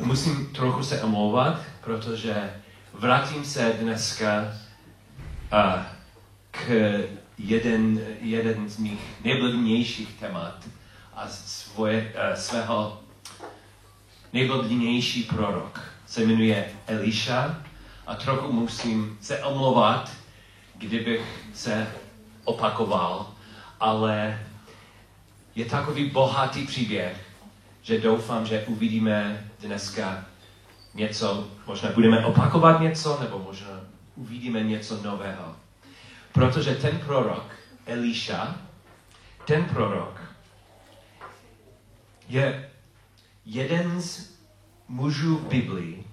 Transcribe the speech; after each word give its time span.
Musím 0.00 0.46
trochu 0.46 0.82
se 0.82 1.02
omlouvat, 1.02 1.60
protože 1.80 2.52
vrátím 2.92 3.44
se 3.44 3.76
dneska 3.80 4.44
k 6.50 6.70
jeden, 7.38 8.00
jeden 8.20 8.68
z 8.68 8.78
mých 8.78 9.00
nejblbnějších 9.24 10.12
témat 10.20 10.54
a 11.14 11.28
svoje, 11.28 12.12
svého 12.34 13.00
nejblbnější 14.32 15.22
prorok. 15.22 15.80
Se 16.06 16.24
jmenuje 16.24 16.72
Eliša 16.86 17.58
a 18.06 18.14
trochu 18.14 18.52
musím 18.52 19.18
se 19.20 19.44
omlouvat, 19.44 20.10
kdybych 20.74 21.48
se 21.54 21.86
opakoval, 22.44 23.30
ale 23.80 24.46
je 25.54 25.64
takový 25.64 26.10
bohatý 26.10 26.66
příběh, 26.66 27.25
že 27.86 28.00
doufám, 28.00 28.46
že 28.46 28.66
uvidíme 28.66 29.50
dneska 29.60 30.24
něco, 30.94 31.48
možná 31.66 31.90
budeme 31.90 32.26
opakovat 32.26 32.80
něco, 32.80 33.18
nebo 33.20 33.38
možná 33.38 33.80
uvidíme 34.16 34.62
něco 34.62 35.02
nového. 35.02 35.56
Protože 36.32 36.74
ten 36.74 36.98
prorok, 36.98 37.54
Eliša, 37.86 38.56
ten 39.44 39.64
prorok 39.64 40.20
je 42.28 42.70
jeden 43.44 44.02
z 44.02 44.34
mužů 44.88 45.36
v 45.38 45.48
Biblii, 45.48 46.04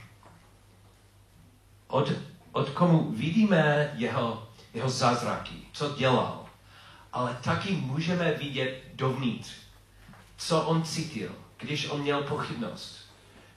od, 1.88 2.12
od 2.52 2.70
komu 2.70 3.12
vidíme 3.12 3.92
jeho, 3.96 4.48
jeho 4.74 4.90
zázraky, 4.90 5.56
co 5.72 5.96
dělal, 5.96 6.46
ale 7.14 7.38
taky 7.44 7.72
můžeme 7.72 8.34
vidět 8.34 8.84
dovnitř, 8.94 9.52
co 10.38 10.62
on 10.62 10.84
cítil, 10.84 11.43
když 11.64 11.90
on 11.90 12.02
měl 12.02 12.24
pochybnost, 12.24 13.10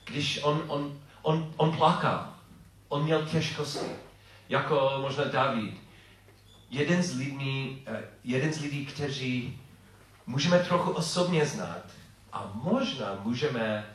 když 0.05 0.41
on, 0.43 0.65
on, 0.67 1.01
on, 1.23 1.53
on 1.57 1.77
plakal, 1.77 2.35
on 2.89 3.05
měl 3.05 3.27
těžkosti, 3.27 3.87
jako 4.49 4.99
možná 5.01 5.25
David. 5.25 5.75
Jeden 6.71 7.03
z, 7.03 7.19
lidí, 7.19 7.83
eh, 7.87 8.03
jeden 8.25 8.53
z 8.53 8.61
lidí, 8.61 8.87
kteří 8.87 9.61
můžeme 10.27 10.59
trochu 10.59 10.91
osobně 10.91 11.47
znát 11.47 11.83
a 12.33 12.51
možná 12.55 13.19
můžeme 13.23 13.87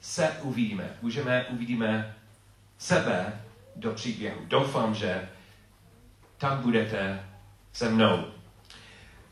se 0.00 0.30
uvidíme, 0.42 0.90
můžeme 1.02 1.44
uvidíme 1.44 2.16
sebe 2.78 3.44
do 3.76 3.92
příběhu. 3.92 4.40
Doufám, 4.46 4.94
že 4.94 5.28
tak 6.38 6.58
budete 6.58 7.24
se 7.72 7.90
mnou. 7.90 8.24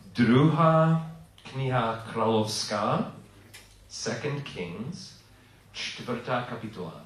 Druhá 0.06 1.06
kniha 1.42 2.04
královská, 2.12 3.13
Second 3.94 4.42
Kings, 4.42 5.12
čtvrtá 5.72 6.42
kapitola. 6.42 7.04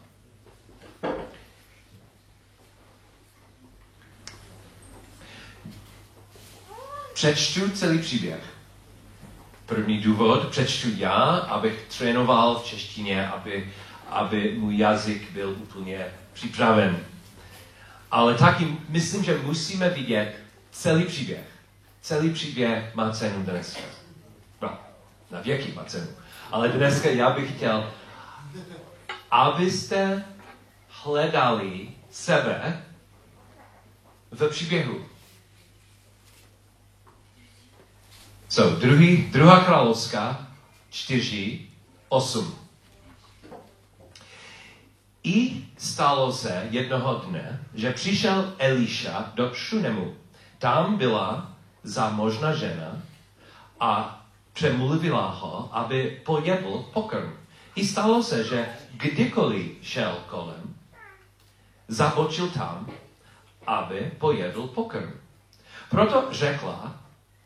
Přečtu 7.14 7.70
celý 7.70 7.98
příběh. 7.98 8.40
První 9.66 10.00
důvod, 10.00 10.48
přečtu 10.48 10.88
já, 10.96 11.22
abych 11.36 11.86
trénoval 11.98 12.58
v 12.58 12.64
češtině, 12.64 13.28
aby, 13.28 13.72
aby 14.08 14.54
můj 14.58 14.78
jazyk 14.78 15.30
byl 15.30 15.50
úplně 15.50 16.06
připraven. 16.32 17.06
Ale 18.10 18.34
taky 18.34 18.76
myslím, 18.88 19.24
že 19.24 19.38
musíme 19.38 19.90
vidět 19.90 20.36
celý 20.70 21.04
příběh. 21.04 21.46
Celý 22.00 22.30
příběh 22.30 22.94
má 22.94 23.10
cenu 23.10 23.42
dneska. 23.42 23.82
No, 24.62 24.78
na 25.30 25.40
věky 25.40 25.72
má 25.72 25.84
cenu. 25.84 26.08
Ale 26.52 26.68
dneska 26.68 27.08
já 27.08 27.30
bych 27.30 27.56
chtěl, 27.56 27.92
abyste 29.30 30.24
hledali 30.88 31.88
sebe 32.10 32.82
v 34.30 34.48
příběhu. 34.48 35.04
So, 38.48 38.80
druhý, 38.80 39.16
druhá 39.16 39.64
královská, 39.64 40.46
čtyři, 40.90 41.66
osm. 42.08 42.58
I 45.24 45.64
stalo 45.78 46.32
se 46.32 46.66
jednoho 46.70 47.14
dne, 47.14 47.60
že 47.74 47.92
přišel 47.92 48.54
Eliša 48.58 49.32
do 49.34 49.54
Šunemu. 49.54 50.16
Tam 50.58 50.96
byla 50.96 51.52
zamožná 51.82 52.54
žena 52.54 53.02
a 53.80 54.17
přemluvila 54.58 55.30
ho, 55.30 55.68
aby 55.72 56.20
pojedl 56.26 56.84
pokrm. 56.92 57.30
I 57.74 57.86
stalo 57.86 58.22
se, 58.22 58.44
že 58.44 58.68
kdykoliv 58.92 59.78
šel 59.82 60.18
kolem, 60.26 60.74
zabočil 61.88 62.50
tam, 62.50 62.90
aby 63.66 64.12
pojedl 64.18 64.66
pokrm. 64.66 65.12
Proto 65.90 66.28
řekla 66.30 66.94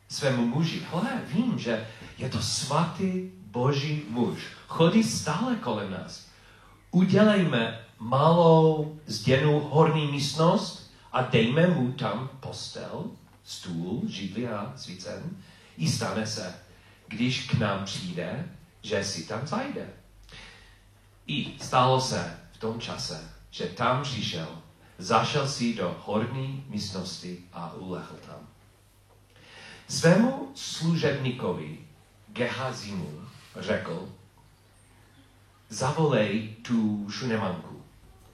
svému 0.09 0.47
muži, 0.47 0.83
hle, 0.91 1.21
vím, 1.27 1.59
že 1.59 1.87
je 2.19 2.29
to 2.29 2.41
svatý 2.43 3.29
boží 3.53 4.05
muž. 4.09 4.41
Chodí 4.67 5.05
stále 5.05 5.57
kolem 5.57 5.91
nás. 5.91 6.27
Udělejme 6.91 7.81
malou 7.99 8.97
zděnou 9.07 9.61
horní 9.61 10.07
místnost 10.07 10.93
a 11.13 11.23
dejme 11.23 11.67
mu 11.67 11.93
tam 11.93 12.31
postel, 12.41 13.05
stůl, 13.45 14.03
židli 14.09 14.49
a 14.49 14.73
svícen. 14.77 15.23
I 15.77 15.89
stane 15.89 16.27
se, 16.27 16.62
když 17.13 17.47
k 17.47 17.55
nám 17.55 17.85
přijde, 17.85 18.49
že 18.83 19.05
si 19.05 19.25
tam 19.25 19.47
zajde. 19.47 19.89
I 21.27 21.59
stalo 21.61 22.01
se 22.01 22.41
v 22.53 22.57
tom 22.59 22.81
čase, 22.81 23.31
že 23.51 23.67
tam 23.67 24.03
přišel, 24.03 24.49
zašel 24.99 25.49
si 25.49 25.75
do 25.75 25.97
horní 26.05 26.65
místnosti 26.69 27.39
a 27.53 27.73
ulehl 27.73 28.17
tam. 28.27 28.49
Svému 29.89 30.53
služebníkovi 30.55 31.79
Gehazimu 32.29 33.23
řekl, 33.57 34.09
zavolej 35.69 36.57
tu 36.63 37.11
šunemanku. 37.11 37.83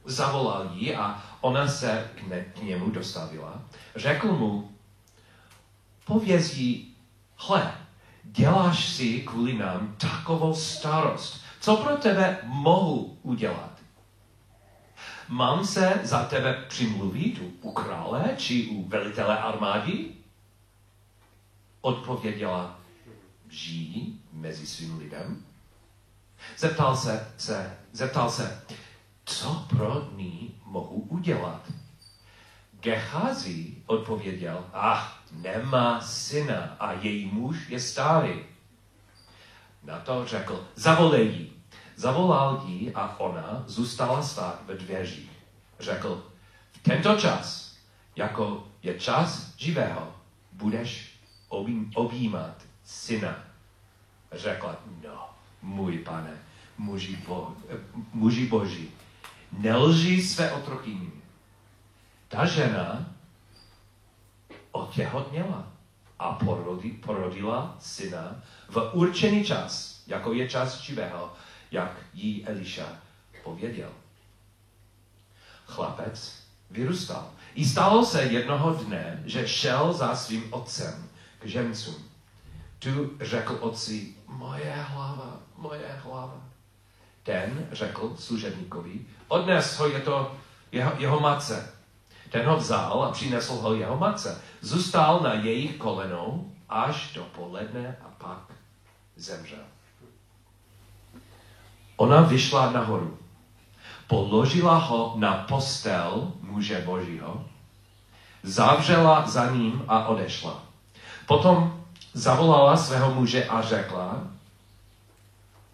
Zavolal 0.04 0.70
ji 0.74 0.96
a 0.96 1.22
ona 1.40 1.68
se 1.68 2.10
k, 2.54 2.62
němu 2.62 2.90
dostavila. 2.90 3.62
Řekl 3.96 4.32
mu, 4.32 4.72
pověz 6.04 6.54
jí, 6.54 6.96
hle, 7.36 7.87
děláš 8.30 8.88
si 8.88 9.20
kvůli 9.20 9.52
nám 9.52 9.96
takovou 9.98 10.54
starost. 10.54 11.40
Co 11.60 11.76
pro 11.76 11.96
tebe 11.96 12.38
mohu 12.42 13.18
udělat? 13.22 13.78
Mám 15.28 15.66
se 15.66 16.00
za 16.02 16.24
tebe 16.24 16.64
přimluvit 16.68 17.42
u 17.62 17.72
krále 17.72 18.34
či 18.36 18.66
u 18.66 18.88
velitele 18.88 19.38
armády? 19.38 20.14
Odpověděla, 21.80 22.80
žijí 23.48 24.20
mezi 24.32 24.66
svým 24.66 24.98
lidem. 24.98 25.44
Zeptal 26.58 26.96
se, 26.96 27.32
se, 27.36 27.78
zeptal 27.92 28.30
se, 28.30 28.62
co 29.24 29.66
pro 29.68 30.08
ní 30.16 30.54
mohu 30.64 31.06
udělat? 31.08 31.72
Gehazi 32.80 33.74
odpověděl, 33.86 34.64
ach, 34.72 35.22
nemá 35.32 36.00
syna 36.00 36.76
a 36.80 36.92
její 36.92 37.26
muž 37.26 37.68
je 37.68 37.80
starý. 37.80 38.34
Na 39.84 39.98
to 39.98 40.26
řekl, 40.26 40.68
zavolej 40.74 41.26
ji. 41.26 41.52
Zavolal 41.96 42.62
ji 42.66 42.94
a 42.94 43.20
ona 43.20 43.64
zůstala 43.66 44.22
stát 44.22 44.62
ve 44.66 44.74
dveřích. 44.74 45.30
Řekl, 45.80 46.26
v 46.72 46.82
tento 46.82 47.16
čas, 47.16 47.76
jako 48.16 48.66
je 48.82 49.00
čas 49.00 49.54
živého, 49.56 50.12
budeš 50.52 51.18
objímat 51.94 52.62
syna. 52.84 53.36
Řekla, 54.32 54.76
no, 55.04 55.28
můj 55.62 55.98
pane, 55.98 56.38
muži, 56.78 57.18
bo, 57.26 57.56
muži 58.12 58.46
boží, 58.46 58.90
nelží 59.52 60.22
své 60.22 60.52
otrokyni. 60.52 61.17
Ta 62.28 62.46
žena 62.46 63.14
otěhotněla 64.72 65.66
a 66.18 66.32
porodi, 66.32 66.90
porodila 66.90 67.76
syna 67.80 68.42
v 68.68 68.90
určený 68.92 69.44
čas, 69.44 70.02
jako 70.06 70.32
je 70.32 70.48
čas 70.48 70.80
živého, 70.80 71.32
jak 71.70 71.96
jí 72.14 72.46
Eliša 72.46 72.86
pověděl. 73.44 73.90
Chlapec 75.66 76.42
vyrůstal. 76.70 77.30
I 77.54 77.64
stalo 77.64 78.06
se 78.06 78.22
jednoho 78.22 78.74
dne, 78.74 79.22
že 79.24 79.48
šel 79.48 79.92
za 79.92 80.16
svým 80.16 80.52
otcem 80.52 81.08
k 81.38 81.46
žemcům. 81.46 82.08
Tu 82.78 83.18
řekl 83.20 83.58
otci, 83.60 84.14
moje 84.26 84.74
hlava, 84.74 85.40
moje 85.56 86.00
hlava. 86.02 86.40
Ten 87.22 87.68
řekl 87.72 88.16
služebníkovi, 88.18 89.00
odnes 89.28 89.78
ho, 89.78 89.88
je 89.88 90.00
to 90.00 90.36
jeho, 90.72 90.92
jeho 90.98 91.20
matce. 91.20 91.77
Ten 92.30 92.46
ho 92.46 92.56
vzal 92.56 93.04
a 93.04 93.10
přinesl 93.10 93.52
ho 93.52 93.74
jeho 93.74 93.96
matce. 93.96 94.42
Zůstal 94.60 95.20
na 95.20 95.32
jejich 95.32 95.76
kolenou 95.76 96.52
až 96.68 97.12
do 97.14 97.24
poledne 97.24 97.96
a 98.04 98.24
pak 98.24 98.38
zemřel. 99.16 99.64
Ona 101.96 102.20
vyšla 102.20 102.72
nahoru 102.72 103.18
položila 104.08 104.78
ho 104.78 105.14
na 105.16 105.34
postel 105.34 106.32
muže 106.40 106.82
božího, 106.86 107.44
zavřela 108.42 109.26
za 109.26 109.50
ním 109.50 109.84
a 109.88 110.08
odešla. 110.08 110.62
Potom 111.26 111.84
zavolala 112.12 112.76
svého 112.76 113.14
muže 113.14 113.44
a 113.44 113.62
řekla, 113.62 114.26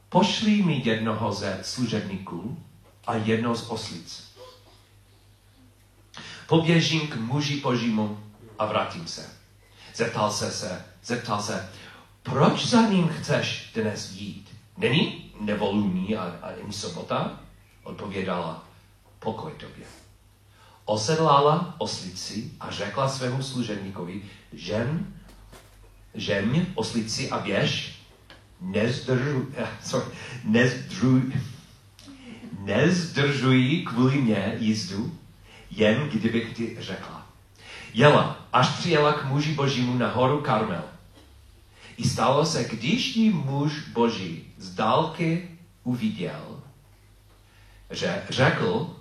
pošli 0.08 0.62
mi 0.62 0.82
jednoho 0.84 1.32
ze 1.32 1.58
služebníků 1.62 2.58
a 3.06 3.14
jedno 3.14 3.54
z 3.54 3.70
oslic. 3.70 4.33
Poběžím 6.46 7.08
k 7.08 7.16
muži 7.16 7.60
božímu 7.60 8.18
a 8.58 8.66
vrátím 8.66 9.06
se. 9.06 9.30
Zeptal 9.94 10.30
se 10.30 10.50
se, 10.50 10.84
zeptal 11.04 11.42
se, 11.42 11.68
proč 12.22 12.66
za 12.66 12.82
ním 12.82 13.08
chceš 13.08 13.70
dnes 13.74 14.12
jít? 14.12 14.48
Není 14.78 15.32
nevoluní 15.40 16.16
a, 16.16 16.22
a 16.42 16.48
ani 16.48 16.72
sobota? 16.72 17.40
Odpovědala, 17.82 18.64
pokoj 19.18 19.52
tobě. 19.52 19.84
Osedlala 20.84 21.74
oslici 21.78 22.50
a 22.60 22.70
řekla 22.70 23.08
svému 23.08 23.42
služebníkovi, 23.42 24.22
žen, 24.52 25.06
žen 26.14 26.66
oslici 26.74 27.30
a 27.30 27.38
běž, 27.38 28.00
nezdržuj, 28.60 29.46
eh, 29.56 29.68
sorry, 29.84 30.06
nezdržuj, 30.44 31.32
nezdržují 32.58 33.84
kvůli 33.84 34.20
mě 34.20 34.56
jízdu, 34.58 35.18
jen 35.76 36.08
kdybych 36.08 36.56
ti 36.56 36.76
řekla. 36.78 37.26
Jela, 37.94 38.46
až 38.52 38.68
přijela 38.68 39.12
k 39.12 39.24
muži 39.24 39.52
božímu 39.52 39.98
na 39.98 40.08
horu 40.08 40.40
Karmel. 40.40 40.84
I 41.96 42.08
stalo 42.08 42.46
se, 42.46 42.64
když 42.64 43.16
ji 43.16 43.30
muž 43.30 43.72
boží 43.88 44.52
z 44.58 44.74
dálky 44.74 45.48
uviděl, 45.84 46.60
že 47.90 48.22
řekl 48.28 48.96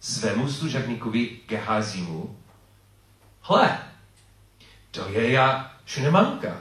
svému 0.00 0.48
služebníkovi 0.48 1.40
Gehazimu, 1.46 2.36
hle, 3.40 3.78
to 4.90 5.08
je 5.08 5.30
já 5.30 5.72
šunemanka, 5.86 6.56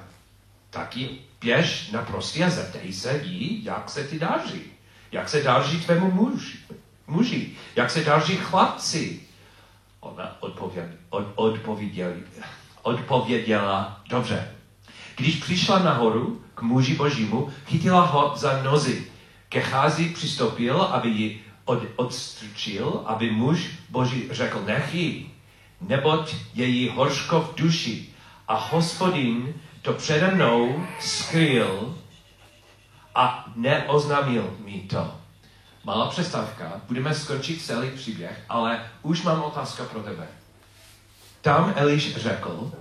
taky 0.69 1.09
běž 1.41 1.91
na 1.91 2.01
prostý 2.01 2.43
a 2.43 2.49
zeptej 2.49 2.93
se 2.93 3.21
jí, 3.23 3.65
jak 3.65 3.89
se 3.89 4.03
ti 4.03 4.19
daří. 4.19 4.61
Jak 5.11 5.29
se 5.29 5.43
daří 5.43 5.81
tvému 5.81 6.11
muži, 6.11 6.57
muži 7.07 7.51
jak 7.75 7.91
se 7.91 8.03
daří 8.03 8.37
chlapci. 8.37 9.21
Ona 10.05 10.37
odpověd, 10.39 10.89
od, 11.09 11.25
odpověděla, 11.35 12.13
odpověděla, 12.81 14.01
dobře. 14.09 14.51
Když 15.15 15.35
přišla 15.35 15.79
nahoru 15.79 16.41
k 16.55 16.61
muži 16.61 16.95
božímu, 16.95 17.49
chytila 17.65 18.05
ho 18.05 18.33
za 18.35 18.63
nozy. 18.63 19.07
Kecházi 19.49 20.09
přistoupil, 20.09 20.81
aby 20.81 21.09
ji 21.09 21.43
od, 21.65 21.79
odstrčil, 21.95 23.03
aby 23.05 23.31
muž 23.31 23.69
boží 23.89 24.27
řekl, 24.31 24.63
nechy, 24.65 25.29
neboť 25.81 26.35
je 26.53 26.65
jí 26.65 26.89
horško 26.89 27.41
v 27.41 27.55
duši. 27.55 28.09
A 28.47 28.55
hospodin 28.55 29.53
to 29.81 29.93
přede 29.93 30.31
mnou 30.31 30.85
skryl 30.99 31.95
a 33.15 33.45
neoznámil 33.55 34.57
mi 34.65 34.79
to. 34.79 35.24
Malá 35.85 36.09
přestávka, 36.09 36.81
budeme 36.87 37.15
skončit 37.15 37.61
celý 37.61 37.91
příběh, 37.91 38.43
ale 38.49 38.91
už 39.01 39.21
mám 39.21 39.43
otázka 39.43 39.83
pro 39.85 40.03
tebe. 40.03 40.27
Tam 41.41 41.73
Eliš 41.75 42.15
řekl, 42.15 42.71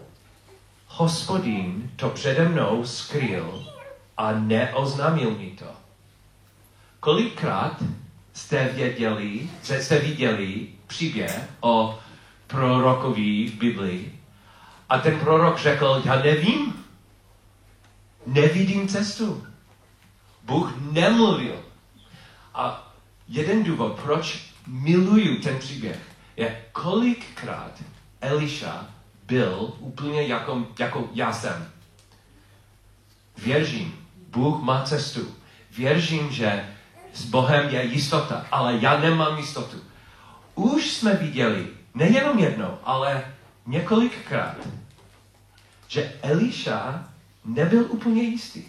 hospodin 0.86 1.90
to 1.96 2.10
přede 2.10 2.48
mnou 2.48 2.86
skryl 2.86 3.66
a 4.16 4.32
neoznámil 4.32 5.30
mi 5.30 5.50
to. 5.50 5.66
Kolikrát 7.00 7.82
jste 8.32 8.68
věděli, 8.68 9.50
jste 9.62 9.98
viděli 9.98 10.68
příběh 10.86 11.48
o 11.60 11.98
prorokovi 12.46 13.46
v 13.46 13.58
Biblii 13.58 14.20
a 14.88 14.98
ten 14.98 15.20
prorok 15.20 15.58
řekl, 15.58 16.02
já 16.04 16.16
nevím, 16.16 16.84
nevidím 18.26 18.88
cestu. 18.88 19.46
Bůh 20.42 20.72
nemluvil. 20.92 21.64
A 22.54 22.83
jeden 23.28 23.64
důvod, 23.64 24.00
proč 24.02 24.50
miluju 24.66 25.40
ten 25.40 25.58
příběh, 25.58 25.98
je 26.36 26.64
kolikrát 26.72 27.82
Eliša 28.20 28.86
byl 29.26 29.74
úplně 29.78 30.22
jako, 30.22 30.66
jako 30.78 31.08
já 31.12 31.32
jsem. 31.32 31.68
Věřím, 33.38 34.06
Bůh 34.28 34.62
má 34.62 34.82
cestu. 34.82 35.34
Věřím, 35.76 36.30
že 36.30 36.68
s 37.12 37.24
Bohem 37.24 37.68
je 37.68 37.84
jistota, 37.84 38.46
ale 38.50 38.78
já 38.80 39.00
nemám 39.00 39.38
jistotu. 39.38 39.76
Už 40.54 40.90
jsme 40.90 41.14
viděli, 41.14 41.68
nejenom 41.94 42.38
jednou, 42.38 42.78
ale 42.84 43.34
několikrát, 43.66 44.56
že 45.88 46.12
Eliša 46.22 47.08
nebyl 47.44 47.86
úplně 47.88 48.22
jistý. 48.22 48.64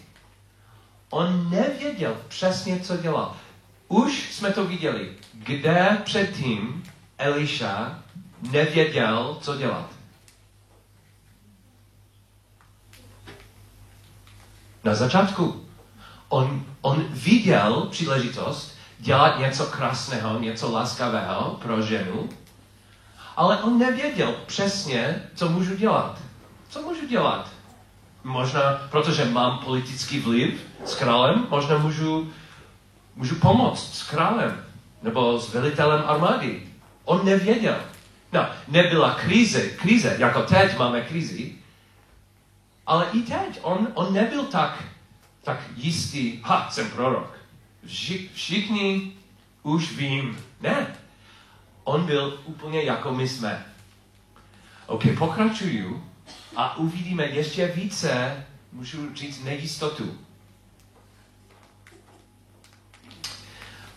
On 1.10 1.50
nevěděl 1.50 2.18
přesně, 2.28 2.80
co 2.80 2.98
dělal. 2.98 3.36
Už 3.88 4.34
jsme 4.34 4.52
to 4.54 4.66
viděli, 4.66 5.10
kde 5.34 5.98
předtím 6.04 6.84
Eliša 7.18 8.00
nevěděl, 8.52 9.38
co 9.42 9.58
dělat. 9.58 9.90
Na 14.84 14.96
začátku 14.96 15.66
on, 16.30 16.66
on 16.82 17.06
viděl 17.10 17.88
příležitost 17.92 18.76
dělat 19.00 19.40
něco 19.40 19.66
krásného, 19.66 20.40
něco 20.40 20.72
laskavého 20.72 21.60
pro 21.62 21.82
ženu, 21.82 22.30
ale 23.36 23.64
on 23.64 23.80
nevěděl 23.80 24.36
přesně, 24.46 25.24
co 25.36 25.50
můžu 25.50 25.76
dělat. 25.76 26.20
Co 26.70 26.82
můžu 26.82 27.08
dělat? 27.08 27.50
Možná, 28.24 28.62
protože 28.92 29.26
mám 29.26 29.58
politický 29.58 30.20
vliv 30.20 30.62
s 30.86 30.96
králem, 30.96 31.48
možná 31.50 31.78
můžu, 31.78 32.32
můžu 33.16 33.36
pomoct 33.36 33.96
s 33.96 34.04
králem 34.04 34.66
nebo 35.02 35.40
s 35.40 35.54
velitelem 35.54 36.04
armády. 36.08 36.62
On 37.06 37.26
nevěděl. 37.26 37.78
No, 38.34 38.46
nebyla 38.68 39.14
krize, 39.14 39.70
krize, 39.70 40.16
jako 40.20 40.42
teď 40.44 40.78
máme 40.78 41.02
krizi, 41.02 41.56
ale 42.88 43.08
i 43.14 43.22
teď 43.22 43.60
on, 43.62 43.88
on 43.94 44.14
nebyl 44.14 44.44
tak 44.44 44.84
tak 45.46 45.64
jistý, 45.76 46.40
ha, 46.44 46.72
jsem 46.72 46.90
prorok. 46.90 47.38
Vši, 47.86 48.30
všichni 48.34 49.14
už 49.64 49.92
vím. 49.92 50.38
Ne. 50.62 50.96
On 51.84 52.06
byl 52.06 52.40
úplně 52.46 52.82
jako 52.82 53.14
my 53.14 53.28
jsme. 53.28 53.66
OK, 54.88 55.04
pokračuju 55.18 56.04
a 56.56 56.78
uvidíme 56.78 57.26
ještě 57.26 57.68
více, 57.68 58.46
můžu 58.72 59.16
říct, 59.16 59.44
nejistotu. 59.44 60.18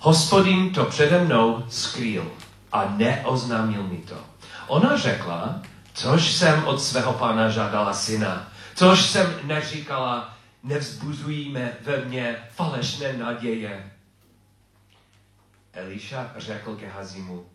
Hospodin 0.01 0.73
to 0.73 0.85
přede 0.85 1.25
mnou 1.25 1.65
skrýl 1.69 2.33
a 2.73 2.95
neoznámil 2.97 3.83
mi 3.83 3.97
to. 3.97 4.17
Ona 4.67 4.97
řekla, 4.97 5.63
což 5.93 6.33
jsem 6.33 6.65
od 6.65 6.83
svého 6.83 7.13
pána 7.13 7.49
žádala 7.49 7.93
syna, 7.93 8.53
což 8.75 9.03
jsem 9.03 9.35
neříkala, 9.43 10.37
nevzbuzujíme 10.63 11.73
ve 11.81 12.05
mně 12.05 12.37
falešné 12.51 13.13
naděje. 13.13 13.93
Eliša 15.73 16.33
řekl 16.37 16.75
Gehazimu, 16.75 17.47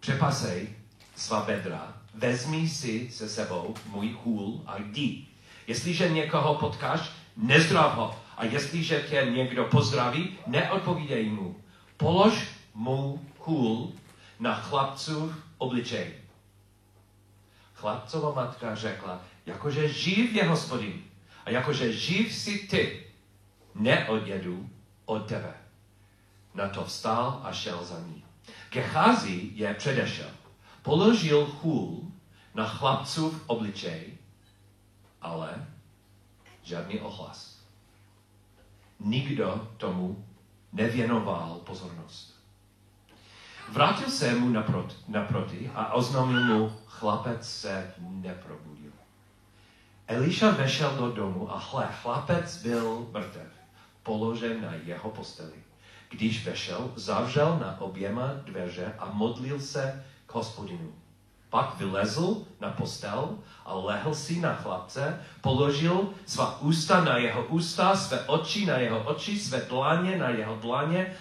přepasej 0.00 0.68
svá 1.16 1.42
bedra, 1.42 1.92
vezmi 2.14 2.68
si 2.68 3.10
se 3.12 3.28
sebou 3.28 3.74
můj 3.86 4.16
hůl 4.24 4.62
a 4.66 4.78
jdi. 4.78 5.26
Jestliže 5.66 6.08
někoho 6.08 6.54
potkáš, 6.54 7.10
nezdrav 7.36 7.96
ho. 7.96 8.20
A 8.38 8.44
jestliže 8.44 9.00
tě 9.00 9.26
někdo 9.34 9.64
pozdraví, 9.64 10.38
neodpovídej 10.46 11.30
mu. 11.30 11.56
Polož 11.96 12.48
mu 12.74 13.26
hůl 13.38 13.92
na 14.40 14.54
chlapcův 14.54 15.32
obličej. 15.58 16.14
Chlapcova 17.74 18.32
matka 18.34 18.74
řekla, 18.74 19.20
jakože 19.46 19.88
živ 19.88 20.34
je 20.34 20.44
hospodin, 20.44 21.02
a 21.44 21.50
jakože 21.50 21.92
živ 21.92 22.34
si 22.34 22.58
ty, 22.58 23.06
neodjedu 23.74 24.70
od 25.04 25.26
tebe. 25.26 25.54
Na 26.54 26.68
to 26.68 26.84
vstal 26.84 27.40
a 27.44 27.52
šel 27.52 27.84
za 27.84 28.00
ní. 28.00 28.24
Gechazi 28.70 29.50
je 29.54 29.74
předešel. 29.74 30.30
Položil 30.82 31.44
hůl 31.62 32.12
na 32.54 32.68
chlapcův 32.68 33.42
obličej, 33.46 34.18
ale 35.22 35.66
žádný 36.62 37.00
ohlas. 37.00 37.57
Nikdo 39.00 39.68
tomu 39.76 40.24
nevěnoval 40.72 41.60
pozornost. 41.64 42.38
Vrátil 43.68 44.10
se 44.10 44.34
mu 44.34 44.48
naproti, 44.48 44.96
naproti 45.08 45.70
a 45.74 45.92
oznámil 45.92 46.44
mu, 46.44 46.72
chlapec 46.86 47.48
se 47.48 47.92
neprobudil. 47.98 48.92
Eliša 50.06 50.50
vešel 50.50 50.96
do 50.96 51.10
domu 51.10 51.52
a 51.52 51.58
hle, 51.58 51.88
chlapec 52.02 52.62
byl 52.62 53.08
mrtev, 53.12 53.52
položen 54.02 54.62
na 54.62 54.72
jeho 54.74 55.10
posteli. 55.10 55.62
Když 56.10 56.46
vešel, 56.46 56.92
zavřel 56.96 57.58
na 57.58 57.80
oběma 57.80 58.32
dveře 58.44 58.94
a 58.98 59.10
modlil 59.12 59.60
se 59.60 60.04
k 60.26 60.34
hospodinu. 60.34 60.92
Pak 61.50 61.76
vylezl 61.76 62.44
na 62.60 62.70
postel 62.70 63.38
a 63.64 63.74
lehl 63.74 64.14
si 64.14 64.40
na 64.40 64.54
chlapce, 64.54 65.20
položil 65.40 66.08
svá 66.26 66.60
ústa 66.60 67.04
na 67.04 67.16
jeho 67.16 67.44
ústa, 67.44 67.96
své 67.96 68.20
oči 68.20 68.66
na 68.66 68.76
jeho 68.76 69.00
oči, 69.04 69.40
své 69.40 69.60
dlaně 69.60 70.18
na 70.18 70.28
jeho 70.28 70.56
dlaně 70.56 71.14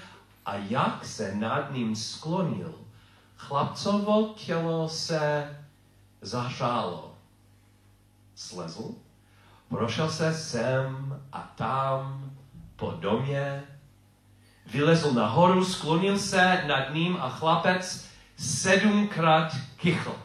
a 0.46 0.56
jak 0.56 1.06
se 1.06 1.36
nad 1.36 1.72
ním 1.72 1.96
sklonil, 1.96 2.74
chlapcovo 3.38 4.34
tělo 4.38 4.90
se 4.90 5.56
zahřálo. 6.22 7.16
Slezl, 8.36 8.96
prošel 9.70 10.10
se 10.10 10.34
sem 10.34 11.22
a 11.32 11.52
tam 11.56 12.32
po 12.76 12.92
domě, 12.92 13.64
vylezl 14.66 15.12
nahoru, 15.12 15.66
sklonil 15.66 16.20
se 16.20 16.64
nad 16.68 16.94
ním 16.94 17.18
a 17.22 17.30
chlapec 17.30 18.07
sedmkrát 18.38 19.54
kichl. 19.76 20.16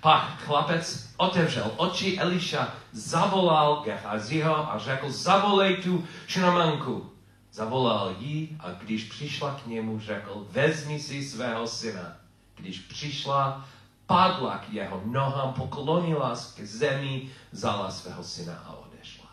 Pak 0.00 0.38
chlapec 0.38 1.08
otevřel 1.16 1.72
oči 1.76 2.18
Eliša, 2.18 2.74
zavolal 2.92 3.82
Gehaziho 3.84 4.72
a 4.72 4.78
řekl, 4.78 5.10
zavolej 5.10 5.76
tu 5.76 6.04
šnamanku. 6.26 7.10
Zavolal 7.52 8.14
ji 8.18 8.56
a 8.60 8.70
když 8.70 9.04
přišla 9.04 9.60
k 9.64 9.66
němu, 9.66 10.00
řekl, 10.00 10.46
vezmi 10.50 11.00
si 11.00 11.24
svého 11.24 11.66
syna. 11.66 12.16
Když 12.56 12.78
přišla, 12.78 13.64
padla 14.06 14.58
k 14.58 14.72
jeho 14.72 15.02
nohám, 15.04 15.52
poklonila 15.52 16.34
k 16.34 16.60
zemi, 16.60 17.30
vzala 17.52 17.90
svého 17.90 18.24
syna 18.24 18.62
a 18.66 18.72
odešla. 18.72 19.26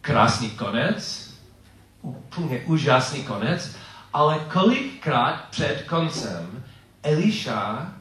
Krásný 0.00 0.50
konec, 0.50 1.30
úplně 2.00 2.60
úžasný 2.60 3.24
konec, 3.24 3.76
ale 4.12 4.46
kolikrát 4.52 5.48
před 5.50 5.82
koncem 5.88 6.64
Eliša 7.02 7.92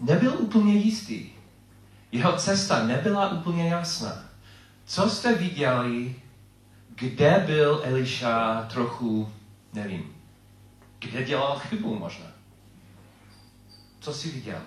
nebyl 0.00 0.34
úplně 0.38 0.74
jistý. 0.74 1.30
Jeho 2.12 2.32
cesta 2.32 2.86
nebyla 2.86 3.28
úplně 3.28 3.68
jasná. 3.68 4.24
Co 4.84 5.10
jste 5.10 5.34
viděli, 5.34 6.14
kde 6.94 7.44
byl 7.46 7.80
Eliša 7.84 8.62
trochu, 8.72 9.32
nevím, 9.72 10.14
kde 10.98 11.24
dělal 11.24 11.58
chybu 11.58 11.98
možná? 11.98 12.26
Co 14.00 14.14
jsi 14.14 14.30
viděl? 14.30 14.60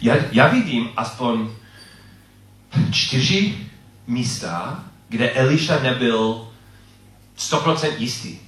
Já, 0.00 0.14
já 0.32 0.48
vidím 0.48 0.88
aspoň 0.96 1.50
čtyři 2.92 3.70
místa, 4.06 4.84
kde 5.08 5.30
Eliša 5.30 5.82
nebyl 5.82 6.48
100% 7.38 7.94
jistý. 7.98 8.38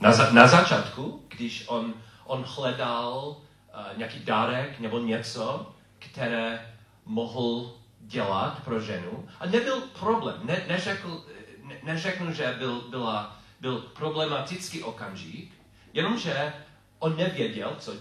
Na, 0.00 0.12
za, 0.12 0.32
na 0.32 0.46
začátku, 0.46 1.22
když 1.28 1.64
on, 1.66 1.94
on 2.24 2.44
hledal 2.48 3.36
uh, 3.36 3.98
nějaký 3.98 4.18
dárek 4.24 4.80
nebo 4.80 4.98
něco, 4.98 5.72
které 5.98 6.72
mohl 7.06 7.74
dělat 8.00 8.62
pro 8.64 8.80
ženu. 8.80 9.28
A 9.40 9.46
nebyl 9.46 9.80
problém. 10.00 10.40
Ne, 10.44 10.64
neřekl, 10.68 11.24
ne, 11.64 11.74
neřeknu, 11.82 12.32
že 12.32 12.54
byl, 12.58 12.80
byla, 12.90 13.36
byl 13.60 13.78
problematický 13.78 14.82
okamžik, 14.82 15.52
jenomže 15.92 16.52
on 16.98 17.16
nevěděl, 17.16 17.76
co, 17.78 17.94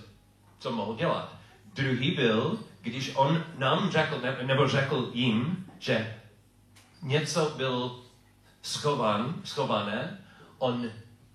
co 0.59 0.71
mohl 0.71 0.95
dělat. 0.95 1.35
Druhý 1.73 2.11
byl, 2.11 2.59
když 2.81 3.11
on 3.15 3.43
nám 3.57 3.91
řekl, 3.91 4.21
nebo 4.45 4.67
řekl 4.67 5.11
jim, 5.13 5.67
že 5.79 6.21
něco 7.01 7.50
byl 7.50 8.00
schovan, 8.61 9.41
schované, 9.43 10.19
on 10.57 10.91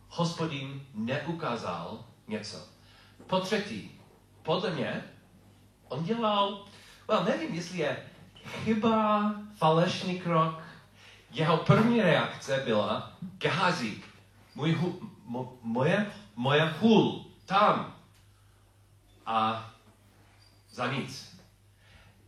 hospodin 0.08 0.86
neukázal 0.94 2.04
něco. 2.28 2.68
Po 3.26 3.40
třetí, 3.40 4.00
podle 4.42 4.70
mě, 4.70 5.04
on 5.88 6.04
dělal, 6.04 6.64
well, 7.08 7.24
nevím, 7.24 7.54
jestli 7.54 7.78
je 7.78 7.96
chyba, 8.46 9.34
falešný 9.56 10.20
krok. 10.20 10.62
Jeho 11.30 11.56
první 11.56 12.02
reakce 12.02 12.62
byla, 12.64 13.12
Gehazi, 13.20 14.02
můj 14.54 14.72
hu, 14.72 15.00
mo, 15.24 15.58
moje, 15.62 16.12
moje 16.36 16.74
hůl, 16.80 17.24
tam. 17.46 17.94
A 19.26 19.70
za 20.70 20.92
nic. 20.92 21.35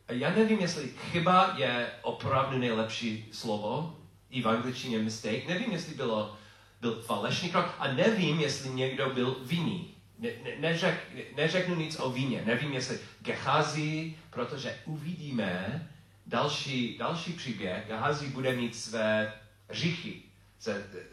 Já 0.09 0.31
nevím, 0.31 0.59
jestli 0.59 0.89
chyba 0.89 1.55
je 1.57 1.91
opravdu 2.03 2.59
nejlepší 2.59 3.29
slovo, 3.33 3.99
i 4.31 4.43
v 4.43 4.49
angličtině 4.49 4.99
mistake. 4.99 5.49
Nevím, 5.49 5.73
jestli 5.73 5.95
bylo, 5.95 6.37
byl 6.81 7.03
falešný 7.03 7.51
krok 7.51 7.75
a 7.79 7.93
nevím, 7.93 8.41
jestli 8.41 8.71
někdo 8.71 9.11
byl 9.11 9.37
vinný. 9.43 9.95
Ne, 10.19 10.29
ne, 10.45 10.51
neřek, 10.59 11.07
neřeknu 11.37 11.75
nic 11.75 12.01
o 12.01 12.11
víně. 12.11 12.43
Nevím, 12.47 12.73
jestli 12.73 12.99
Gehazi, 13.21 14.15
protože 14.31 14.79
uvidíme 14.85 15.89
další, 16.27 16.99
další 16.99 17.33
příběh. 17.33 17.87
Gehazi 17.87 18.29
bude 18.29 18.53
mít 18.53 18.77
své 18.77 19.33
říchy, 19.71 20.23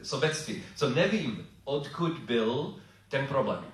sobectví. 0.04 0.64
Co 0.76 0.90
nevím, 0.90 1.48
odkud 1.64 2.20
byl 2.20 2.76
ten 3.10 3.28
problém. 3.28 3.66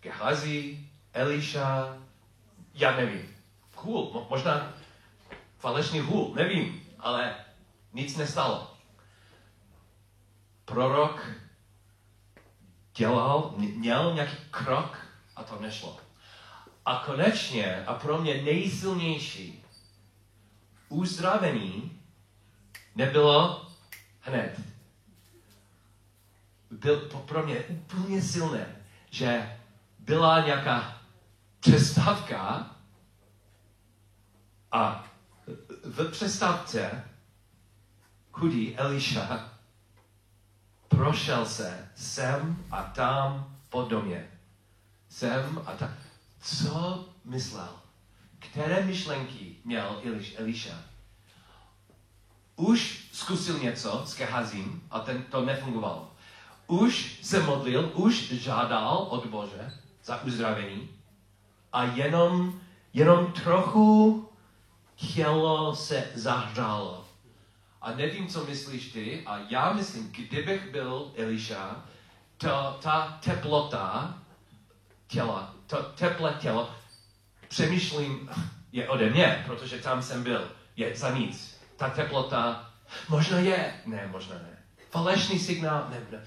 Gehazi, 0.00 0.78
Eliša, 1.12 1.98
já 2.74 2.96
nevím. 2.96 3.39
Hůl, 3.82 4.26
možná 4.30 4.72
falešný 5.58 6.00
hůl, 6.00 6.32
nevím, 6.34 6.82
ale 6.98 7.34
nic 7.92 8.16
nestalo. 8.16 8.76
Prorok 10.64 11.26
dělal, 12.96 13.54
měl 13.56 14.14
nějaký 14.14 14.36
krok 14.50 14.98
a 15.36 15.42
to 15.44 15.60
nešlo. 15.60 16.00
A 16.86 17.02
konečně, 17.06 17.84
a 17.84 17.94
pro 17.94 18.18
mě 18.18 18.42
nejsilnější, 18.42 19.64
uzdravení 20.88 22.00
nebylo 22.94 23.66
hned. 24.20 24.60
Byl 26.70 27.00
pro 27.00 27.46
mě 27.46 27.58
úplně 27.58 28.22
silné, 28.22 28.76
že 29.10 29.58
byla 29.98 30.44
nějaká 30.44 31.00
přestávka 31.60 32.70
a 34.72 35.04
v 35.84 36.10
přestávce 36.10 37.04
chudý 38.32 38.76
Eliša 38.76 39.50
prošel 40.88 41.46
se 41.46 41.88
sem 41.94 42.64
a 42.70 42.82
tam 42.82 43.56
po 43.68 43.82
domě. 43.82 44.30
Sem 45.08 45.62
a 45.66 45.72
tam. 45.72 45.94
Co 46.40 47.08
myslel? 47.24 47.68
Které 48.38 48.84
myšlenky 48.84 49.56
měl 49.64 50.00
Eliš, 50.04 50.34
Eliša? 50.38 50.74
Už 52.56 53.08
zkusil 53.12 53.58
něco 53.58 54.02
s 54.06 54.14
Kehazím 54.14 54.82
a 54.90 55.00
ten, 55.00 55.22
to 55.22 55.44
nefungovalo. 55.44 56.12
Už 56.66 57.18
se 57.22 57.42
modlil, 57.42 57.90
už 57.94 58.32
žádal 58.32 58.96
od 58.96 59.26
Bože 59.26 59.72
za 60.04 60.22
uzdravení 60.22 60.88
a 61.72 61.84
jenom, 61.84 62.60
jenom 62.92 63.32
trochu 63.32 64.29
tělo 65.00 65.74
se 65.74 66.08
zahřálo. 66.14 67.04
A 67.82 67.92
nevím, 67.92 68.28
co 68.28 68.44
myslíš 68.44 68.92
ty, 68.92 69.22
a 69.26 69.38
já 69.48 69.72
myslím, 69.72 70.12
kdybych 70.12 70.70
byl 70.70 71.12
Eliša, 71.16 71.84
to, 72.36 72.78
ta 72.82 73.18
teplota 73.24 74.14
těla, 75.06 75.54
to 75.66 75.82
teplé 75.82 76.36
tělo, 76.40 76.70
přemýšlím, 77.48 78.30
je 78.72 78.88
ode 78.88 79.10
mě, 79.10 79.44
protože 79.46 79.78
tam 79.78 80.02
jsem 80.02 80.22
byl, 80.22 80.50
je 80.76 80.96
za 80.96 81.10
nic. 81.10 81.60
Ta 81.76 81.90
teplota, 81.90 82.70
možná 83.08 83.38
je, 83.38 83.74
ne, 83.86 84.08
možná 84.12 84.34
ne. 84.34 84.58
Falešný 84.90 85.38
signál, 85.38 85.86
ne, 85.90 86.00
ne. 86.10 86.24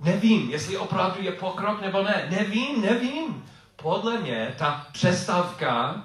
Nevím, 0.00 0.50
jestli 0.50 0.76
opravdu 0.76 1.22
je 1.22 1.32
pokrok 1.32 1.80
nebo 1.80 2.02
ne. 2.02 2.28
Nevím, 2.30 2.82
nevím. 2.82 3.44
Podle 3.76 4.18
mě 4.18 4.54
ta 4.58 4.86
přestávka 4.92 6.04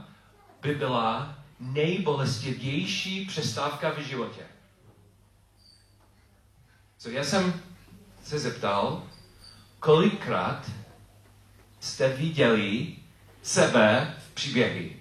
by 0.62 0.76
byla 0.76 1.39
nejbolestivější 1.60 3.26
přestávka 3.26 3.92
v 3.92 3.98
životě. 3.98 4.42
So 6.98 7.18
já 7.18 7.24
jsem 7.24 7.62
se 8.24 8.40
zeptal, 8.40 9.04
kolikrát 9.80 10.72
jste 11.80 12.10
viděli 12.10 12.96
sebe 13.44 14.18
v 14.28 14.34
příběhy. 14.34 15.00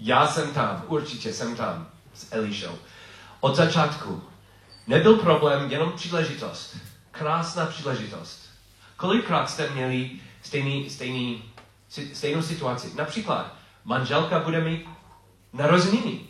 Já 0.00 0.26
jsem 0.26 0.54
tam, 0.54 0.84
určitě 0.86 1.32
jsem 1.32 1.56
tam 1.56 1.88
s 2.14 2.32
Elišou. 2.32 2.78
Od 3.40 3.56
začátku 3.56 4.22
nebyl 4.86 5.16
problém, 5.16 5.70
jenom 5.70 5.92
příležitost. 5.92 6.76
Krásná 7.10 7.66
příležitost. 7.66 8.50
Kolikrát 8.96 9.50
jste 9.50 9.70
měli 9.70 10.10
stejný, 10.42 10.90
stejný 10.90 11.42
stejnou 12.12 12.42
situaci. 12.42 12.92
Například, 12.96 13.59
manželka 13.84 14.38
bude 14.38 14.60
mít 14.60 14.88
narozeniny. 15.52 16.20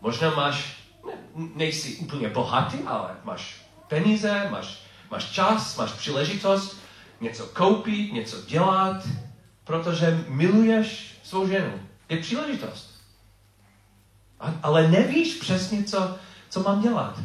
Možná 0.00 0.30
máš, 0.30 0.82
ne, 1.06 1.12
nejsi 1.54 1.96
úplně 1.96 2.28
bohatý, 2.28 2.78
ale 2.86 3.16
máš 3.24 3.62
peníze, 3.88 4.48
máš, 4.50 4.82
máš 5.10 5.30
čas, 5.30 5.76
máš 5.76 5.92
příležitost 5.92 6.76
něco 7.20 7.46
koupit, 7.46 8.12
něco 8.12 8.42
dělat, 8.42 9.08
protože 9.64 10.24
miluješ 10.28 11.18
svou 11.22 11.48
ženu. 11.48 11.80
Je 12.08 12.16
příležitost. 12.16 12.90
A, 14.40 14.54
ale 14.62 14.88
nevíš 14.88 15.34
přesně, 15.34 15.84
co, 15.84 16.16
co 16.48 16.62
mám 16.62 16.82
dělat. 16.82 17.18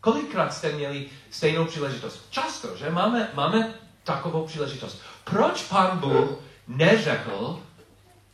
Kolikrát 0.00 0.54
jste 0.54 0.72
měli 0.72 1.08
stejnou 1.30 1.64
příležitost? 1.64 2.26
Často, 2.30 2.76
že? 2.76 2.90
Máme, 2.90 3.28
máme 3.34 3.74
takovou 4.04 4.46
příležitost. 4.46 5.02
Proč 5.24 5.62
pán 5.62 5.98
Bůh 5.98 6.28
neřekl 6.68 7.62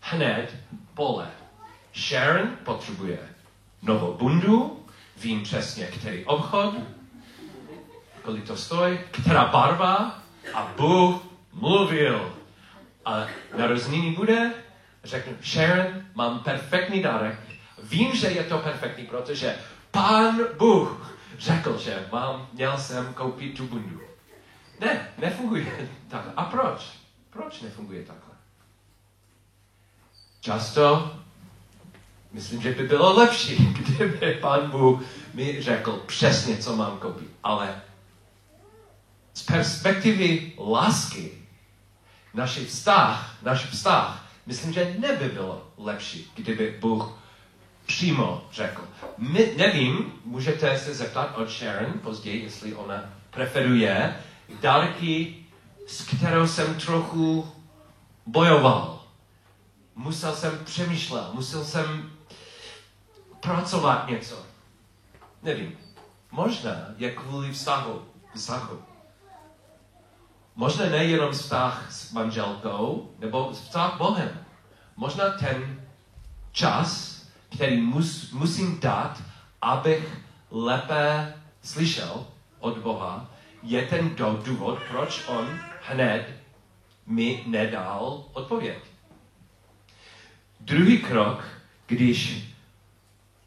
hned 0.03 0.57
pole? 0.95 1.31
Sharon 1.95 2.57
potřebuje 2.65 3.19
novou 3.83 4.15
bundu, 4.15 4.87
vím 5.17 5.43
přesně, 5.43 5.87
který 5.87 6.25
obchod, 6.25 6.75
kolik 8.23 8.47
to 8.47 8.57
stojí, 8.57 8.99
která 9.11 9.45
barva 9.45 10.23
a 10.55 10.73
Bůh 10.77 11.23
mluvil. 11.53 12.35
A 13.05 13.27
narozeniny 13.59 14.11
bude, 14.11 14.53
řeknu, 15.05 15.33
Sharon, 15.43 15.87
mám 16.15 16.39
perfektní 16.39 17.03
dárek. 17.03 17.39
Vím, 17.83 18.17
že 18.17 18.27
je 18.27 18.45
to 18.45 18.59
perfektní, 18.59 19.05
protože 19.07 19.57
pán 19.91 20.41
Bůh 20.59 21.17
řekl, 21.39 21.79
že 21.79 22.07
mám, 22.13 22.49
měl 22.53 22.79
jsem 22.79 23.15
koupit 23.15 23.57
tu 23.57 23.67
bundu. 23.67 24.01
Ne, 24.81 25.09
nefunguje 25.19 25.89
takhle. 26.09 26.33
A 26.37 26.45
proč? 26.45 26.91
Proč 27.31 27.61
nefunguje 27.61 28.03
takhle? 28.03 28.35
Často 30.43 31.15
myslím, 32.33 32.63
že 32.63 32.73
by 32.73 32.83
bylo 32.83 33.17
lepší, 33.17 33.57
kdyby 33.73 34.39
pán 34.41 34.71
Bůh 34.71 35.03
mi 35.35 35.63
řekl 35.63 36.03
přesně, 36.07 36.57
co 36.57 36.77
mám 36.77 36.99
koupit. 36.99 37.29
Ale 37.43 37.83
z 39.35 39.43
perspektivy 39.43 40.53
lásky, 40.59 41.33
náš 42.35 42.59
vztah, 42.59 43.37
náš 43.43 43.67
vztah, 43.67 44.27
myslím, 44.47 44.73
že 44.73 44.95
neby 44.99 45.29
bylo 45.29 45.67
lepší, 45.79 46.33
kdyby 46.35 46.79
Bůh 46.81 47.19
přímo 47.87 48.49
řekl. 48.53 48.89
My, 49.19 49.55
nevím, 49.57 50.13
můžete 50.25 50.79
se 50.79 50.95
zeptat 50.95 51.39
od 51.39 51.51
Sharon 51.51 51.93
později, 51.93 52.43
jestli 52.43 52.75
ona 52.75 53.05
preferuje 53.31 54.17
dárky, 54.61 55.35
s 55.87 56.03
kterou 56.03 56.47
jsem 56.47 56.75
trochu 56.75 57.53
bojoval. 58.27 59.02
Musel 59.95 60.37
jsem 60.37 60.65
přemýšlet, 60.65 61.33
musel 61.33 61.65
jsem 61.65 62.13
pracovat 63.41 64.09
něco. 64.09 64.47
Nevím. 65.43 65.79
Možná 66.31 66.77
je 66.97 67.11
kvůli 67.11 67.53
vztahu. 67.53 68.03
vztahu. 68.35 68.83
Možná 70.57 70.87
nejenom 70.87 71.33
vztah 71.33 71.93
s 71.93 72.13
manželkou, 72.13 73.11
nebo 73.19 73.53
vztah 73.53 73.99
Bohem. 73.99 74.45
Možná 74.97 75.31
ten 75.31 75.85
čas, 76.53 77.23
který 77.57 77.81
mus, 77.81 78.33
musím 78.33 78.81
dát, 78.81 79.23
abych 79.63 80.21
lépe 80.51 81.35
slyšel 81.63 82.27
od 82.61 82.79
Boha, 82.79 83.31
je 83.63 83.87
ten 83.87 84.15
důvod, 84.45 84.79
proč 84.91 85.25
on 85.29 85.59
hned 85.83 86.43
mi 87.07 87.45
nedal 87.47 88.25
odpověď. 88.33 88.92
Druhý 90.65 90.99
krok, 90.99 91.45
když 91.87 92.49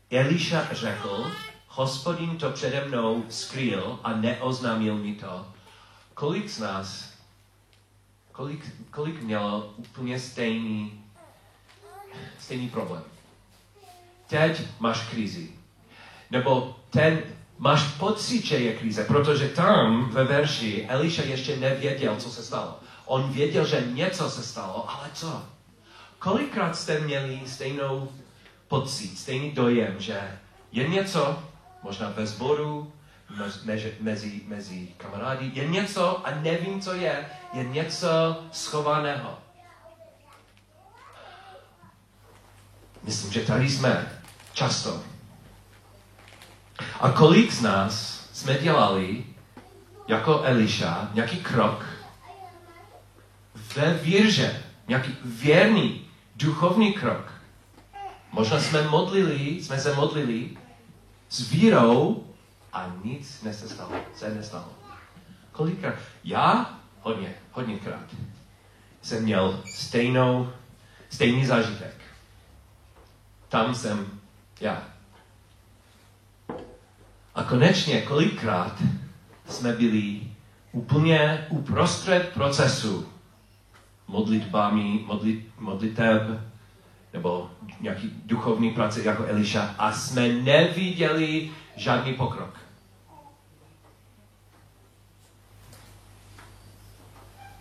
Eliša 0.09 0.67
řekl, 0.71 1.31
hospodin 1.67 2.37
to 2.37 2.51
přede 2.51 2.85
mnou 2.87 3.23
skrýl 3.29 3.99
a 4.03 4.13
neoznámil 4.13 4.97
mi 4.97 5.15
to, 5.15 5.47
kolik 6.13 6.49
z 6.49 6.59
nás, 6.59 7.13
kolik, 8.31 8.75
kolik 8.91 9.21
mělo 9.21 9.73
úplně 9.77 10.19
stejný, 10.19 11.03
stejný 12.39 12.69
problém? 12.69 13.03
teď 14.27 14.61
máš 14.79 15.09
krizi. 15.09 15.49
Nebo 16.31 16.75
ten 16.89 17.21
máš 17.57 17.83
pocit, 17.83 18.45
že 18.45 18.57
je 18.57 18.75
krize, 18.75 19.03
protože 19.03 19.47
tam 19.47 20.09
ve 20.09 20.23
verši 20.23 20.85
Eliša 20.89 21.23
ještě 21.23 21.55
nevěděl, 21.55 22.15
co 22.15 22.31
se 22.31 22.43
stalo. 22.43 22.79
On 23.05 23.31
věděl, 23.31 23.65
že 23.65 23.87
něco 23.93 24.29
se 24.29 24.43
stalo, 24.43 24.89
ale 24.89 25.09
co? 25.13 25.54
Kolikrát 26.25 26.75
jste 26.75 26.99
měli 26.99 27.41
stejnou 27.45 28.11
pocit, 28.67 29.17
stejný 29.17 29.51
dojem, 29.51 29.95
že 29.99 30.39
je 30.71 30.87
něco, 30.87 31.43
možná 31.83 32.09
ve 32.09 32.27
sboru, 32.27 32.93
mezi, 33.63 33.93
mezi, 33.99 34.41
mezi 34.47 34.87
kamarády, 34.97 35.51
je 35.53 35.67
něco 35.67 36.27
a 36.27 36.31
nevím, 36.35 36.81
co 36.81 36.93
je, 36.93 37.25
je 37.53 37.63
něco 37.63 38.07
schovaného. 38.51 39.39
Myslím, 43.03 43.31
že 43.31 43.41
tady 43.41 43.69
jsme 43.69 44.21
často. 44.53 45.03
A 46.99 47.09
kolik 47.09 47.51
z 47.51 47.61
nás 47.61 48.25
jsme 48.33 48.57
dělali 48.57 49.23
jako 50.07 50.41
Eliša 50.43 51.09
nějaký 51.13 51.37
krok 51.37 51.85
ve 53.75 53.93
vírže, 53.93 54.63
nějaký 54.87 55.17
věrný, 55.25 56.04
duchovní 56.35 56.93
krok. 56.93 57.31
Možná 58.31 58.59
jsme 58.59 58.87
modlili, 58.87 59.63
jsme 59.63 59.79
se 59.79 59.95
modlili 59.95 60.57
s 61.29 61.51
vírou 61.51 62.27
a 62.73 62.95
nic 63.03 63.41
nesestalo, 63.43 63.91
se 64.15 64.33
nestalo. 64.33 64.69
Kolikrát? 65.51 65.95
Já 66.23 66.79
hodně, 67.01 67.35
hodněkrát 67.51 68.05
jsem 69.05 69.23
měl 69.23 69.61
stejnou, 69.65 70.53
stejný 71.09 71.45
zážitek. 71.45 71.95
Tam 73.49 73.75
jsem 73.75 74.19
já. 74.61 74.83
A 77.35 77.43
konečně 77.43 78.01
kolikrát 78.01 78.81
jsme 79.49 79.73
byli 79.73 80.21
úplně 80.71 81.47
uprostřed 81.49 82.31
procesu 82.33 83.09
modlitbami, 84.07 85.03
modlit, 85.05 85.49
modliteb, 85.59 86.21
nebo 87.13 87.51
nějaký 87.79 88.21
duchovní 88.25 88.71
práce 88.71 89.03
jako 89.03 89.25
Eliša 89.25 89.75
a 89.77 89.91
jsme 89.91 90.27
neviděli 90.27 91.51
žádný 91.75 92.13
pokrok. 92.13 92.59